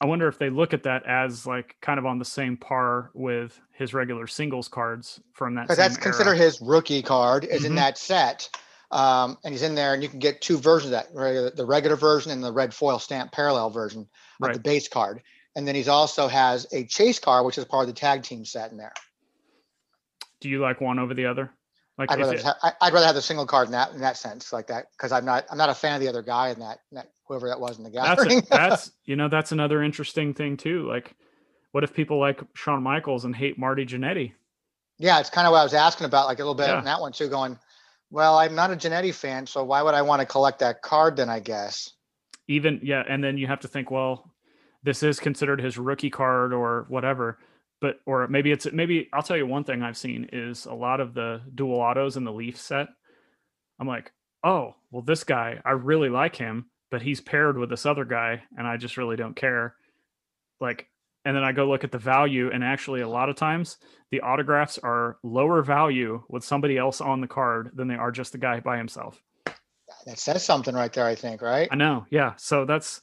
I 0.00 0.06
wonder 0.06 0.28
if 0.28 0.38
they 0.38 0.50
look 0.50 0.74
at 0.74 0.82
that 0.82 1.06
as 1.06 1.46
like 1.46 1.76
kind 1.80 1.98
of 1.98 2.06
on 2.06 2.18
the 2.18 2.24
same 2.24 2.56
par 2.56 3.10
with 3.14 3.58
his 3.72 3.94
regular 3.94 4.26
singles 4.26 4.68
cards 4.68 5.20
from 5.32 5.54
that. 5.54 5.62
Because 5.62 5.78
that's 5.78 5.96
considered 5.96 6.34
his 6.34 6.60
rookie 6.60 7.02
card 7.02 7.44
is 7.44 7.58
mm-hmm. 7.58 7.66
in 7.66 7.74
that 7.76 7.96
set, 7.96 8.48
um, 8.90 9.38
and 9.44 9.52
he's 9.52 9.62
in 9.62 9.74
there, 9.74 9.94
and 9.94 10.02
you 10.02 10.08
can 10.08 10.18
get 10.18 10.42
two 10.42 10.58
versions 10.58 10.92
of 10.92 11.02
that: 11.12 11.56
the 11.56 11.64
regular 11.64 11.96
version 11.96 12.30
and 12.30 12.44
the 12.44 12.52
red 12.52 12.74
foil 12.74 12.98
stamp 12.98 13.32
parallel 13.32 13.70
version 13.70 14.02
of 14.02 14.48
right. 14.48 14.54
the 14.54 14.60
base 14.60 14.88
card. 14.88 15.22
And 15.56 15.66
then 15.66 15.74
he's 15.74 15.88
also 15.88 16.28
has 16.28 16.66
a 16.72 16.84
chase 16.84 17.18
card, 17.18 17.46
which 17.46 17.56
is 17.56 17.64
part 17.64 17.88
of 17.88 17.94
the 17.94 17.98
tag 17.98 18.22
team 18.22 18.44
set 18.44 18.70
in 18.70 18.76
there. 18.76 18.92
Do 20.40 20.50
you 20.50 20.60
like 20.60 20.82
one 20.82 20.98
over 20.98 21.14
the 21.14 21.24
other? 21.24 21.50
Like 21.98 22.10
I'd 22.10 22.18
rather, 22.18 22.34
it, 22.34 22.42
ha- 22.42 22.76
I'd 22.80 22.92
rather 22.92 23.06
have 23.06 23.14
the 23.14 23.22
single 23.22 23.46
card 23.46 23.68
in 23.68 23.72
that 23.72 23.92
in 23.92 24.00
that 24.00 24.18
sense, 24.18 24.52
like 24.52 24.66
that, 24.66 24.86
because 24.92 25.12
I'm 25.12 25.24
not 25.24 25.46
I'm 25.50 25.56
not 25.56 25.70
a 25.70 25.74
fan 25.74 25.94
of 25.94 26.00
the 26.00 26.08
other 26.08 26.22
guy 26.22 26.50
in 26.50 26.60
that, 26.60 26.80
in 26.90 26.96
that 26.96 27.10
whoever 27.26 27.48
that 27.48 27.58
was 27.58 27.78
in 27.78 27.84
the 27.84 27.90
gathering. 27.90 28.40
That's, 28.40 28.50
a, 28.50 28.50
that's 28.50 28.92
you 29.04 29.16
know 29.16 29.28
that's 29.28 29.52
another 29.52 29.82
interesting 29.82 30.34
thing 30.34 30.58
too. 30.58 30.86
Like, 30.86 31.14
what 31.72 31.84
if 31.84 31.94
people 31.94 32.18
like 32.18 32.40
Shawn 32.54 32.82
Michaels 32.82 33.24
and 33.24 33.34
hate 33.34 33.58
Marty 33.58 33.86
Jannetty? 33.86 34.32
Yeah, 34.98 35.20
it's 35.20 35.30
kind 35.30 35.46
of 35.46 35.52
what 35.52 35.60
I 35.60 35.64
was 35.64 35.74
asking 35.74 36.06
about, 36.06 36.26
like 36.26 36.38
a 36.38 36.42
little 36.42 36.54
bit 36.54 36.68
yeah. 36.68 36.76
on 36.76 36.84
that 36.84 37.00
one 37.00 37.12
too. 37.12 37.28
Going, 37.28 37.58
well, 38.10 38.38
I'm 38.38 38.54
not 38.54 38.70
a 38.70 38.76
Jannetty 38.76 39.14
fan, 39.14 39.46
so 39.46 39.64
why 39.64 39.80
would 39.80 39.94
I 39.94 40.02
want 40.02 40.20
to 40.20 40.26
collect 40.26 40.58
that 40.58 40.82
card 40.82 41.16
then? 41.16 41.30
I 41.30 41.40
guess. 41.40 41.92
Even 42.46 42.78
yeah, 42.82 43.04
and 43.08 43.24
then 43.24 43.38
you 43.38 43.46
have 43.46 43.60
to 43.60 43.68
think, 43.68 43.90
well, 43.90 44.30
this 44.82 45.02
is 45.02 45.18
considered 45.18 45.62
his 45.62 45.78
rookie 45.78 46.10
card 46.10 46.52
or 46.52 46.84
whatever 46.88 47.38
but 47.86 48.00
or 48.04 48.26
maybe 48.26 48.50
it's 48.50 48.66
maybe 48.72 49.08
I'll 49.12 49.22
tell 49.22 49.36
you 49.36 49.46
one 49.46 49.62
thing 49.62 49.80
I've 49.80 49.96
seen 49.96 50.28
is 50.32 50.66
a 50.66 50.74
lot 50.74 50.98
of 50.98 51.14
the 51.14 51.40
dual 51.54 51.78
autos 51.78 52.16
in 52.16 52.24
the 52.24 52.32
Leaf 52.32 52.58
set. 52.58 52.88
I'm 53.78 53.86
like, 53.86 54.10
oh, 54.42 54.74
well, 54.90 55.02
this 55.02 55.22
guy, 55.22 55.60
I 55.64 55.70
really 55.70 56.08
like 56.08 56.34
him, 56.34 56.66
but 56.90 57.00
he's 57.00 57.20
paired 57.20 57.56
with 57.56 57.70
this 57.70 57.86
other 57.86 58.04
guy, 58.04 58.42
and 58.58 58.66
I 58.66 58.76
just 58.76 58.96
really 58.96 59.14
don't 59.14 59.36
care. 59.36 59.76
Like, 60.60 60.88
and 61.24 61.36
then 61.36 61.44
I 61.44 61.52
go 61.52 61.68
look 61.68 61.84
at 61.84 61.92
the 61.92 61.98
value, 61.98 62.50
and 62.52 62.64
actually, 62.64 63.02
a 63.02 63.08
lot 63.08 63.28
of 63.28 63.36
times 63.36 63.76
the 64.10 64.20
autographs 64.20 64.78
are 64.78 65.18
lower 65.22 65.62
value 65.62 66.24
with 66.28 66.42
somebody 66.42 66.76
else 66.76 67.00
on 67.00 67.20
the 67.20 67.28
card 67.28 67.70
than 67.72 67.86
they 67.86 67.94
are 67.94 68.10
just 68.10 68.32
the 68.32 68.38
guy 68.38 68.58
by 68.58 68.78
himself. 68.78 69.22
That 70.06 70.18
says 70.18 70.44
something 70.44 70.74
right 70.74 70.92
there, 70.92 71.06
I 71.06 71.14
think, 71.14 71.40
right? 71.40 71.68
I 71.70 71.76
know. 71.76 72.04
Yeah. 72.10 72.32
So 72.36 72.64
that's 72.64 73.00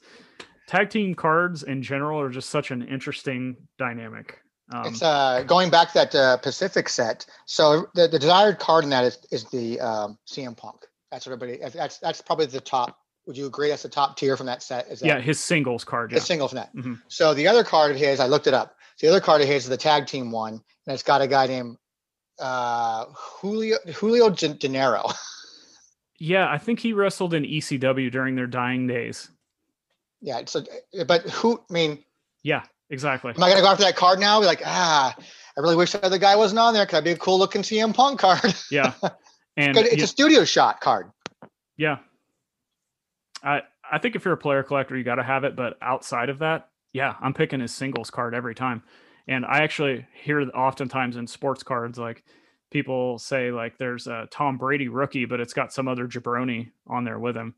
tag 0.68 0.90
team 0.90 1.14
cards 1.14 1.62
in 1.62 1.82
general 1.82 2.20
are 2.20 2.28
just 2.28 2.50
such 2.50 2.70
an 2.70 2.86
interesting 2.86 3.56
dynamic. 3.78 4.43
Um, 4.72 4.86
it's 4.86 5.02
uh, 5.02 5.44
going 5.46 5.70
back 5.70 5.88
to 5.88 5.94
that 5.94 6.14
uh, 6.14 6.36
Pacific 6.38 6.88
set. 6.88 7.26
So 7.44 7.86
the, 7.94 8.08
the 8.08 8.18
desired 8.18 8.58
card 8.58 8.84
in 8.84 8.90
that 8.90 9.04
is, 9.04 9.18
is 9.30 9.44
the 9.44 9.80
um, 9.80 10.18
CM 10.26 10.56
Punk. 10.56 10.86
That's 11.10 11.26
everybody. 11.26 11.58
That's 11.72 11.98
that's 11.98 12.20
probably 12.20 12.46
the 12.46 12.60
top. 12.60 12.98
Would 13.26 13.36
you 13.36 13.46
agree? 13.46 13.68
That's 13.68 13.82
the 13.82 13.88
top 13.88 14.16
tier 14.16 14.36
from 14.36 14.46
that 14.46 14.62
set. 14.62 14.88
Is 14.88 15.00
that, 15.00 15.06
yeah, 15.06 15.20
his 15.20 15.38
singles 15.38 15.84
card. 15.84 16.10
Yeah. 16.10 16.16
His 16.16 16.24
singles 16.24 16.52
net. 16.52 16.74
Mm-hmm. 16.74 16.94
So 17.08 17.34
the 17.34 17.46
other 17.46 17.62
card 17.62 17.90
of 17.92 17.96
his, 17.96 18.20
I 18.20 18.26
looked 18.26 18.46
it 18.46 18.54
up. 18.54 18.76
The 19.00 19.08
other 19.08 19.20
card 19.20 19.40
of 19.40 19.46
his 19.46 19.64
is 19.64 19.68
the 19.68 19.76
tag 19.76 20.06
team 20.06 20.30
one, 20.30 20.54
and 20.54 20.94
it's 20.94 21.02
got 21.02 21.22
a 21.22 21.26
guy 21.26 21.46
named 21.46 21.76
uh, 22.38 23.06
Julio 23.14 23.78
Julio 23.94 24.30
Dinero. 24.30 25.04
yeah, 26.18 26.50
I 26.50 26.58
think 26.58 26.80
he 26.80 26.92
wrestled 26.92 27.34
in 27.34 27.44
ECW 27.44 28.10
during 28.10 28.34
their 28.34 28.46
dying 28.46 28.86
days. 28.86 29.30
Yeah, 30.20 30.42
so 30.46 30.64
but 31.06 31.22
who? 31.22 31.62
I 31.70 31.72
mean, 31.72 32.04
yeah, 32.42 32.64
Exactly. 32.94 33.32
Am 33.36 33.42
I 33.42 33.48
going 33.48 33.56
to 33.56 33.62
go 33.62 33.68
after 33.68 33.82
that 33.82 33.96
card 33.96 34.20
now? 34.20 34.38
Be 34.38 34.46
like, 34.46 34.62
ah, 34.64 35.16
I 35.18 35.60
really 35.60 35.74
wish 35.74 35.92
that 35.92 36.04
other 36.04 36.16
guy 36.16 36.36
wasn't 36.36 36.60
on 36.60 36.74
there. 36.74 36.86
Could 36.86 36.96
that 36.96 37.04
be 37.04 37.10
a 37.10 37.16
cool 37.16 37.40
looking 37.40 37.62
CM 37.62 37.92
Punk 37.92 38.20
card? 38.20 38.54
Yeah. 38.70 38.94
And 39.56 39.76
it's 39.76 39.96
you, 39.96 40.04
a 40.04 40.06
studio 40.06 40.44
shot 40.44 40.80
card. 40.80 41.10
Yeah. 41.76 41.98
I 43.42 43.62
I 43.90 43.98
think 43.98 44.14
if 44.16 44.24
you're 44.24 44.34
a 44.34 44.38
player 44.38 44.62
collector, 44.62 44.96
you 44.96 45.04
got 45.04 45.16
to 45.16 45.22
have 45.22 45.44
it. 45.44 45.54
But 45.56 45.76
outside 45.82 46.28
of 46.28 46.38
that, 46.38 46.68
yeah, 46.92 47.14
I'm 47.20 47.34
picking 47.34 47.60
his 47.60 47.74
singles 47.74 48.10
card 48.10 48.34
every 48.34 48.54
time. 48.54 48.82
And 49.26 49.44
I 49.44 49.58
actually 49.58 50.06
hear 50.22 50.40
oftentimes 50.50 51.16
in 51.16 51.26
sports 51.26 51.62
cards, 51.62 51.98
like 51.98 52.24
people 52.70 53.18
say 53.18 53.50
like 53.50 53.76
there's 53.78 54.06
a 54.06 54.28
Tom 54.30 54.56
Brady 54.56 54.88
rookie, 54.88 55.24
but 55.24 55.40
it's 55.40 55.54
got 55.54 55.72
some 55.72 55.88
other 55.88 56.06
jabroni 56.06 56.70
on 56.86 57.04
there 57.04 57.18
with 57.18 57.36
him, 57.36 57.54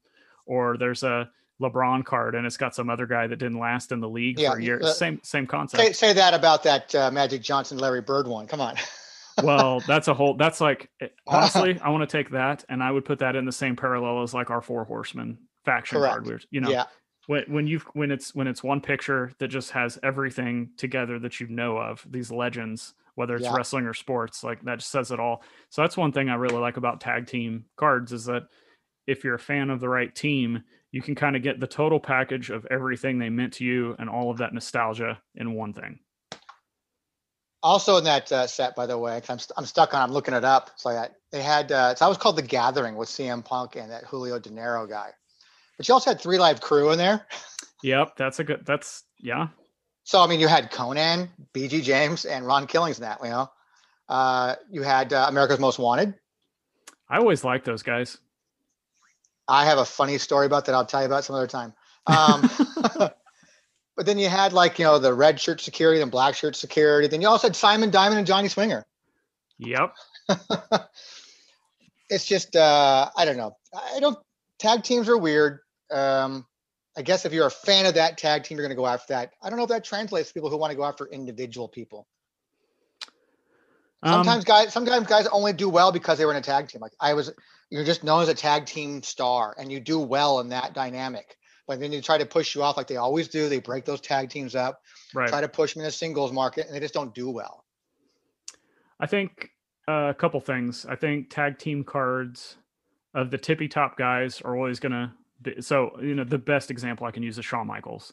or 0.47 0.77
there's 0.77 1.03
a 1.03 1.31
LeBron 1.61 2.05
card 2.05 2.35
and 2.35 2.47
it's 2.47 2.57
got 2.57 2.75
some 2.75 2.91
other 2.91 3.07
guy 3.07 3.27
that 3.27 3.37
didn't 3.37 3.59
last 3.59 3.93
in 3.93 4.01
the 4.01 4.09
league 4.09 4.39
yeah, 4.39 4.53
for 4.53 4.59
a 4.59 4.63
year. 4.63 4.81
Uh, 4.83 4.93
same 4.93 5.21
same 5.23 5.47
concept. 5.47 5.83
Say, 5.83 5.93
say 5.93 6.13
that 6.13 6.35
about 6.35 6.63
that 6.65 6.95
uh, 6.95 7.11
Magic 7.11 7.43
Johnson 7.43 7.79
Larry 7.79 8.03
Bird 8.03 8.27
one. 8.27 8.47
Come 8.47 8.61
on. 8.61 8.77
well, 9.43 9.81
that's 9.81 10.09
a 10.09 10.15
whole. 10.15 10.35
That's 10.35 10.61
like 10.61 10.91
eh, 11.01 11.09
honestly, 11.27 11.79
I 11.81 11.89
want 11.91 12.09
to 12.09 12.17
take 12.17 12.31
that 12.31 12.65
and 12.69 12.83
I 12.83 12.91
would 12.91 13.05
put 13.05 13.21
that 13.21 13.37
in 13.37 13.47
the 13.47 13.53
same 13.53 13.75
parallel 13.75 14.23
as 14.23 14.35
like 14.35 14.51
our 14.51 14.61
Four 14.61 14.85
Horsemen 14.85 15.39
faction 15.65 15.99
Correct. 15.99 16.27
card. 16.27 16.45
You 16.51 16.61
know, 16.61 16.71
yeah. 16.71 16.85
when 17.27 17.45
when 17.49 17.67
you 17.67 17.81
when 17.95 18.11
it's 18.11 18.35
when 18.35 18.47
it's 18.47 18.63
one 18.63 18.83
picture 18.83 19.33
that 19.39 19.49
just 19.49 19.71
has 19.71 19.99
everything 20.03 20.71
together 20.77 21.19
that 21.21 21.41
you 21.41 21.49
know 21.49 21.79
of 21.79 22.07
these 22.11 22.31
legends, 22.31 22.93
whether 23.15 23.35
it's 23.35 23.45
yeah. 23.45 23.55
wrestling 23.55 23.87
or 23.87 23.95
sports, 23.95 24.45
like 24.45 24.63
that 24.65 24.81
just 24.81 24.91
says 24.91 25.11
it 25.11 25.21
all. 25.21 25.43
So 25.71 25.81
that's 25.81 25.97
one 25.97 26.13
thing 26.13 26.29
I 26.29 26.35
really 26.35 26.59
like 26.59 26.77
about 26.77 27.01
tag 27.01 27.27
team 27.27 27.65
cards 27.77 28.13
is 28.13 28.27
that 28.27 28.49
if 29.07 29.25
you're 29.25 29.35
a 29.35 29.39
fan 29.39 29.71
of 29.71 29.81
the 29.81 29.89
right 29.89 30.15
team, 30.15 30.63
you 30.93 31.03
can 31.03 31.15
kind 31.15 31.37
of 31.37 31.43
get 31.43 31.61
the 31.61 31.67
total 31.67 32.01
package 32.01 32.51
of 32.51 32.67
everything 32.71 33.19
they 33.19 33.29
meant 33.29 33.55
to 33.55 33.65
you 33.65 33.95
and 33.99 34.09
all 34.09 34.31
of 34.31 34.39
that 34.39 34.55
nostalgia 34.55 35.21
in 35.35 35.55
one 35.55 35.73
thing. 35.73 35.99
Also 37.63 37.97
in 37.97 38.05
that 38.05 38.31
uh, 38.31 38.47
set, 38.47 38.77
by 38.77 38.87
the 38.87 38.97
way, 38.97 39.21
I'm, 39.29 39.39
st- 39.39 39.53
I'm 39.57 39.67
stuck 39.67 39.93
on. 39.95 40.03
I'm 40.03 40.13
looking 40.13 40.35
it 40.35 40.45
up. 40.45 40.71
So 40.77 40.91
like 40.91 41.13
they 41.33 41.43
had 41.43 41.73
uh, 41.73 41.89
it's 41.93 42.03
always 42.03 42.19
called 42.19 42.37
the 42.37 42.43
Gathering 42.43 42.97
with 42.97 43.09
CM 43.09 43.45
Punk 43.45 43.77
and 43.77 43.91
that 43.91 44.05
Julio 44.05 44.39
Dinero 44.39 44.87
guy. 44.87 45.11
But 45.77 45.89
you 45.89 45.95
also 45.95 46.11
had 46.11 46.21
Three 46.21 46.39
Live 46.39 46.61
Crew 46.61 46.93
in 46.93 46.99
there. 46.99 47.27
Yep, 47.83 48.17
that's 48.17 48.39
a 48.39 48.45
good. 48.45 48.65
That's 48.65 49.05
yeah. 49.19 49.49
So 50.05 50.21
I 50.21 50.27
mean, 50.27 50.41
you 50.41 50.49
had 50.49 50.71
Konnan, 50.71 51.29
BG 51.53 51.83
James, 51.83 52.25
and 52.25 52.47
Ron 52.47 52.67
Killings 52.67 52.99
in 52.99 53.03
that. 53.03 53.19
You 53.23 53.31
know, 53.31 53.51
uh, 54.09 54.55
you 54.71 54.83
had 54.83 55.13
uh, 55.13 55.27
America's 55.29 55.59
Most 55.59 55.79
Wanted. 55.79 56.15
I 57.09 57.19
always 57.19 57.45
liked 57.45 57.65
those 57.65 57.83
guys. 57.83 58.19
I 59.49 59.65
have 59.67 59.79
a 59.79 59.85
funny 59.85 60.19
story 60.19 60.47
about 60.47 60.67
that. 60.67 60.75
I'll 60.75 60.87
tell 60.87 61.01
you 61.01 61.07
about 61.07 61.25
some 61.25 61.37
other 61.37 61.47
time. 61.47 61.73
Um, 62.07 62.51
but 62.99 64.07
then 64.07 64.19
you 64.19 64.29
had 64.29 64.53
like 64.53 64.79
you 64.79 64.85
know 64.85 64.99
the 64.99 65.15
red 65.15 65.41
shirt 65.41 65.61
security 65.61 66.01
and 66.01 66.11
black 66.11 66.35
shirt 66.35 66.57
security. 66.57 67.09
Then 67.09 67.21
you 67.21 67.29
also 67.29 67.49
had 67.49 67.57
Simon 67.57 67.91
Diamond 67.91 68.19
and 68.19 68.27
Johnny 68.27 68.49
Swinger. 68.49 68.85
Yep. 69.59 69.95
it's 72.11 72.27
just 72.27 72.57
uh, 72.57 73.11
I 73.17 73.25
don't 73.25 73.37
know. 73.37 73.57
I 73.75 74.01
don't. 74.01 74.19
Tag 74.59 74.83
teams 74.83 75.09
are 75.09 75.19
weird. 75.19 75.61
Um, 75.91 76.47
I 76.97 77.03
guess 77.03 77.27
if 77.27 77.33
you're 77.33 77.47
a 77.47 77.51
fan 77.51 77.87
of 77.87 77.95
that 77.95 78.17
tag 78.17 78.45
team, 78.45 78.57
you're 78.57 78.67
going 78.67 78.75
to 78.75 78.81
go 78.81 78.87
after 78.87 79.13
that. 79.13 79.33
I 79.43 79.51
don't 79.51 79.59
know 79.59 79.65
if 79.65 79.69
that 79.69 79.85
translates 79.85 80.29
to 80.29 80.35
people 80.35 80.49
who 80.49 80.57
want 80.57 80.71
to 80.71 80.77
go 80.77 80.85
after 80.85 81.07
individual 81.07 81.69
people. 81.69 82.07
Sometimes 84.05 84.45
um, 84.45 84.45
guys, 84.45 84.73
sometimes 84.73 85.07
guys 85.07 85.27
only 85.29 85.53
do 85.53 85.69
well 85.69 85.93
because 85.93 86.19
they 86.19 86.25
were 86.25 86.31
in 86.31 86.39
a 86.39 86.43
tag 86.43 86.69
team. 86.69 86.81
Like 86.81 86.93
I 87.01 87.15
was 87.15 87.33
you're 87.71 87.85
just 87.85 88.05
known 88.05 88.23
as 88.23 88.29
a 88.29 88.35
tag 88.35 88.67
team 88.67 89.03
star 89.03 89.55
and 89.59 89.71
you 89.71 89.81
do 89.81 89.99
well 89.99 90.41
in 90.41 90.49
that 90.51 90.75
dynamic. 90.75 91.37
But 91.67 91.81
then 91.81 91.93
you 91.93 92.01
try 92.01 92.17
to 92.17 92.27
push 92.27 92.55
you 92.55 92.63
off 92.63 92.77
like 92.77 92.87
they 92.87 92.97
always 92.97 93.27
do. 93.27 93.49
They 93.49 93.59
break 93.59 93.85
those 93.85 94.01
tag 94.01 94.31
teams 94.31 94.55
up, 94.55 94.83
right. 95.15 95.29
try 95.29 95.41
to 95.41 95.49
push 95.49 95.75
them 95.75 95.81
in 95.81 95.87
the 95.87 95.91
singles 95.91 96.33
market, 96.33 96.67
and 96.67 96.75
they 96.75 96.81
just 96.81 96.95
don't 96.95 97.13
do 97.13 97.29
well. 97.29 97.65
I 99.01 99.07
think 99.07 99.51
uh, 99.89 100.09
a 100.11 100.15
couple 100.15 100.41
things. 100.41 100.87
I 100.89 100.95
think 100.95 101.29
tag 101.29 101.59
team 101.59 101.83
cards 101.83 102.57
of 103.15 103.31
the 103.31 103.39
tippy 103.39 103.67
top 103.67 103.99
guys 103.99 104.41
are 104.43 104.57
always 104.57 104.79
going 104.79 104.93
to 104.93 105.11
be 105.43 105.61
so, 105.61 105.99
you 106.01 106.15
know, 106.15 106.25
the 106.25 106.39
best 106.39 106.71
example 106.71 107.07
I 107.07 107.11
can 107.11 107.23
use 107.23 107.37
is 107.37 107.45
Shawn 107.45 107.67
Michaels. 107.67 108.13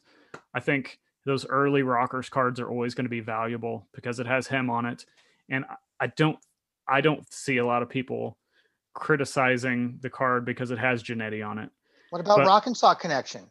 I 0.56 0.60
think 0.60 1.00
those 1.26 1.46
early 1.48 1.84
rockers 1.84 2.30
cards 2.30 2.60
are 2.60 2.70
always 2.70 2.96
going 2.96 3.06
to 3.06 3.10
be 3.10 3.22
valuable 3.22 3.88
because 3.94 4.20
it 4.20 4.26
has 4.26 4.48
him 4.48 4.70
on 4.70 4.86
it. 4.86 5.06
And 5.50 5.64
I 6.00 6.08
don't, 6.08 6.38
I 6.88 7.02
don't 7.02 7.32
see 7.32 7.58
a 7.58 7.66
lot 7.66 7.82
of 7.82 7.90
people 7.90 8.38
criticizing 8.94 9.98
the 10.02 10.10
card 10.10 10.46
because 10.46 10.72
it 10.72 10.80
has 10.80 11.04
Jannetty 11.04 11.46
on 11.48 11.60
it. 11.60 11.70
What 12.10 12.20
about 12.20 12.38
but 12.38 12.48
Rock 12.48 12.68
and 12.68 12.78
Sock 12.78 13.00
Connection? 13.00 13.50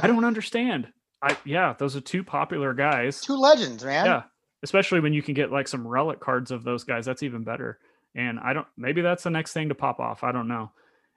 I 0.00 0.06
don't 0.06 0.24
understand. 0.26 0.88
I 1.22 1.36
yeah, 1.44 1.74
those 1.78 1.96
are 1.96 2.00
two 2.00 2.24
popular 2.24 2.74
guys. 2.74 3.20
Two 3.20 3.36
legends, 3.36 3.84
man. 3.84 4.06
Yeah. 4.06 4.22
Especially 4.62 5.00
when 5.00 5.12
you 5.12 5.22
can 5.22 5.34
get 5.34 5.50
like 5.50 5.66
some 5.66 5.86
relic 5.86 6.20
cards 6.20 6.50
of 6.50 6.64
those 6.64 6.84
guys. 6.84 7.06
That's 7.06 7.22
even 7.22 7.44
better. 7.44 7.78
And 8.14 8.38
I 8.40 8.52
don't 8.52 8.66
maybe 8.76 9.00
that's 9.00 9.22
the 9.22 9.30
next 9.30 9.52
thing 9.52 9.68
to 9.68 9.74
pop 9.74 10.00
off. 10.00 10.22
I 10.22 10.32
don't 10.32 10.48
know. 10.48 10.70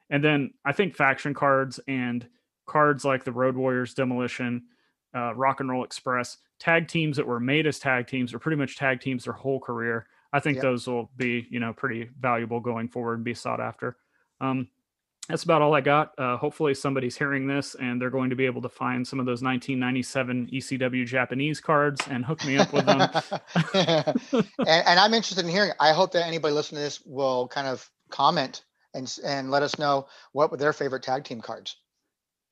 And 0.10 0.24
then 0.24 0.54
I 0.64 0.72
think 0.72 0.96
faction 0.96 1.34
cards 1.34 1.80
and 1.88 2.28
cards 2.66 3.04
like 3.04 3.24
the 3.24 3.32
Road 3.32 3.56
Warriors 3.56 3.94
Demolition, 3.94 4.64
uh, 5.16 5.34
Rock 5.36 5.60
and 5.60 5.70
Roll 5.70 5.84
Express, 5.84 6.38
tag 6.60 6.88
teams 6.88 7.18
that 7.18 7.28
were 7.28 7.40
made 7.40 7.68
as 7.68 7.80
tag 7.80 8.08
teams 8.08 8.34
or 8.34 8.40
pretty 8.40 8.58
much 8.58 8.78
tag 8.78 9.02
teams 9.02 9.26
their 9.26 9.34
whole 9.34 9.60
career 9.60 10.08
I 10.36 10.42
think 10.42 10.56
yep. 10.56 10.64
those 10.64 10.86
will 10.86 11.10
be, 11.16 11.48
you 11.50 11.62
know, 11.62 11.72
pretty 11.72 12.10
valuable 12.20 12.60
going 12.60 12.90
forward 12.90 13.14
and 13.14 13.24
be 13.24 13.34
sought 13.34 13.62
after. 13.62 13.96
Um, 14.42 14.68
that's 15.30 15.44
about 15.44 15.62
all 15.62 15.74
I 15.74 15.80
got. 15.80 16.12
Uh, 16.20 16.36
hopefully, 16.36 16.74
somebody's 16.74 17.16
hearing 17.16 17.48
this 17.48 17.74
and 17.76 18.02
they're 18.02 18.10
going 18.10 18.32
to 18.32 18.36
be 18.36 18.46
able 18.46 18.62
to 18.64 18.68
find 18.68 19.08
some 19.08 19.18
of 19.22 19.26
those 19.26 19.42
1997 19.42 20.50
ECW 20.52 21.06
Japanese 21.06 21.62
cards 21.62 22.02
and 22.10 22.26
hook 22.26 22.46
me 22.46 22.58
up 22.58 22.74
with 22.74 22.86
them. 22.86 23.00
and, 23.74 24.50
and, 24.68 25.00
I'm 25.00 25.14
interested 25.14 25.46
in 25.46 25.50
hearing. 25.50 25.72
I 25.80 25.94
hope 25.94 26.12
that 26.12 26.28
anybody 26.28 26.54
listening 26.54 26.80
to 26.80 26.84
this 26.84 27.02
will 27.06 27.48
kind 27.48 27.68
of 27.68 27.90
comment 28.10 28.66
and 28.94 29.18
and 29.24 29.50
let 29.50 29.64
us 29.64 29.80
know 29.80 30.08
what 30.34 30.52
were 30.52 30.58
their 30.58 30.74
favorite 30.74 31.04
tag 31.04 31.24
team 31.24 31.40
cards. 31.40 31.78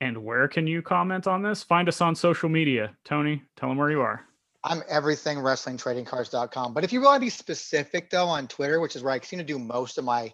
And 0.00 0.24
where 0.24 0.48
can 0.48 0.66
you 0.66 0.80
comment 0.80 1.26
on 1.26 1.42
this? 1.42 1.62
Find 1.62 1.86
us 1.86 2.00
on 2.00 2.14
social 2.14 2.48
media. 2.48 2.96
Tony, 3.04 3.42
tell 3.56 3.68
them 3.68 3.76
where 3.76 3.90
you 3.90 4.00
are. 4.00 4.24
I'm 4.64 4.82
everything 4.88 5.38
wrestlingtradingcards.com. 5.38 6.72
But 6.72 6.84
if 6.84 6.92
you 6.92 7.02
want 7.02 7.16
to 7.16 7.20
be 7.20 7.30
specific 7.30 8.08
though 8.10 8.26
on 8.26 8.48
Twitter, 8.48 8.80
which 8.80 8.96
is 8.96 9.02
where 9.02 9.12
I 9.12 9.20
seem 9.20 9.38
to 9.38 9.44
do 9.44 9.58
most 9.58 9.98
of 9.98 10.04
my 10.04 10.32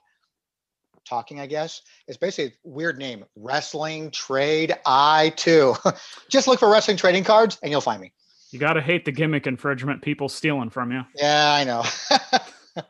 talking, 1.05 1.41
I 1.41 1.47
guess. 1.47 1.83
It's 2.07 2.17
basically 2.17 2.55
a 2.55 2.69
weird 2.69 2.97
name. 2.97 3.25
Wrestling 3.35 4.13
Trade 4.13 4.77
I 4.87 5.33
too. 5.37 5.75
Just 6.31 6.47
look 6.47 6.61
for 6.61 6.71
wrestling 6.71 6.97
trading 6.97 7.25
cards 7.25 7.59
and 7.63 7.73
you'll 7.73 7.81
find 7.81 8.01
me. 8.01 8.13
You 8.53 8.61
gotta 8.61 8.81
hate 8.81 9.05
the 9.05 9.13
gimmick 9.13 9.47
infringement 9.49 10.01
people 10.01 10.29
stealing 10.29 10.71
from 10.71 10.93
you. 10.93 11.03
Yeah, 11.17 11.53
I 11.53 11.65
know. 11.65 11.85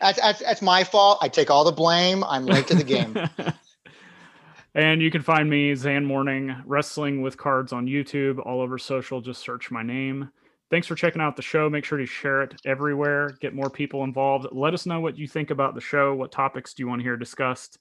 that's, 0.00 0.20
that's 0.20 0.40
that's 0.40 0.62
my 0.62 0.84
fault. 0.84 1.18
I 1.20 1.28
take 1.28 1.50
all 1.50 1.64
the 1.64 1.72
blame. 1.72 2.24
I'm 2.24 2.46
late 2.46 2.66
to 2.68 2.74
the 2.74 2.84
game. 2.84 3.14
and 4.74 5.02
you 5.02 5.10
can 5.10 5.22
find 5.22 5.48
me 5.48 5.74
Zan 5.74 6.04
Morning 6.06 6.56
Wrestling 6.64 7.20
with 7.20 7.36
Cards 7.36 7.74
on 7.74 7.86
YouTube, 7.86 8.38
all 8.46 8.62
over 8.62 8.78
social. 8.78 9.20
Just 9.20 9.42
search 9.42 9.70
my 9.70 9.82
name 9.82 10.30
thanks 10.70 10.86
for 10.86 10.94
checking 10.94 11.20
out 11.22 11.36
the 11.36 11.42
show. 11.42 11.68
Make 11.68 11.84
sure 11.84 11.98
to 11.98 12.06
share 12.06 12.42
it 12.42 12.54
everywhere, 12.64 13.36
get 13.40 13.54
more 13.54 13.70
people 13.70 14.04
involved. 14.04 14.46
Let 14.52 14.74
us 14.74 14.86
know 14.86 15.00
what 15.00 15.18
you 15.18 15.26
think 15.26 15.50
about 15.50 15.74
the 15.74 15.80
show. 15.80 16.14
What 16.14 16.32
topics 16.32 16.74
do 16.74 16.82
you 16.82 16.88
want 16.88 17.00
to 17.00 17.04
hear 17.04 17.16
discussed? 17.16 17.78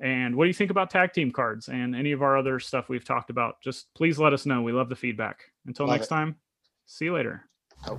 And 0.00 0.36
what 0.36 0.44
do 0.44 0.48
you 0.48 0.54
think 0.54 0.70
about 0.70 0.90
tag 0.90 1.12
team 1.12 1.32
cards 1.32 1.68
and 1.68 1.96
any 1.96 2.12
of 2.12 2.22
our 2.22 2.38
other 2.38 2.60
stuff 2.60 2.88
we've 2.88 3.04
talked 3.04 3.30
about? 3.30 3.60
Just 3.60 3.92
please 3.94 4.18
let 4.18 4.32
us 4.32 4.46
know. 4.46 4.62
We 4.62 4.72
love 4.72 4.88
the 4.88 4.96
feedback. 4.96 5.40
Until 5.66 5.86
love 5.86 5.96
next 5.96 6.06
it. 6.06 6.10
time, 6.10 6.36
see 6.86 7.06
you 7.06 7.14
later. 7.14 7.44
Oh. 7.86 7.98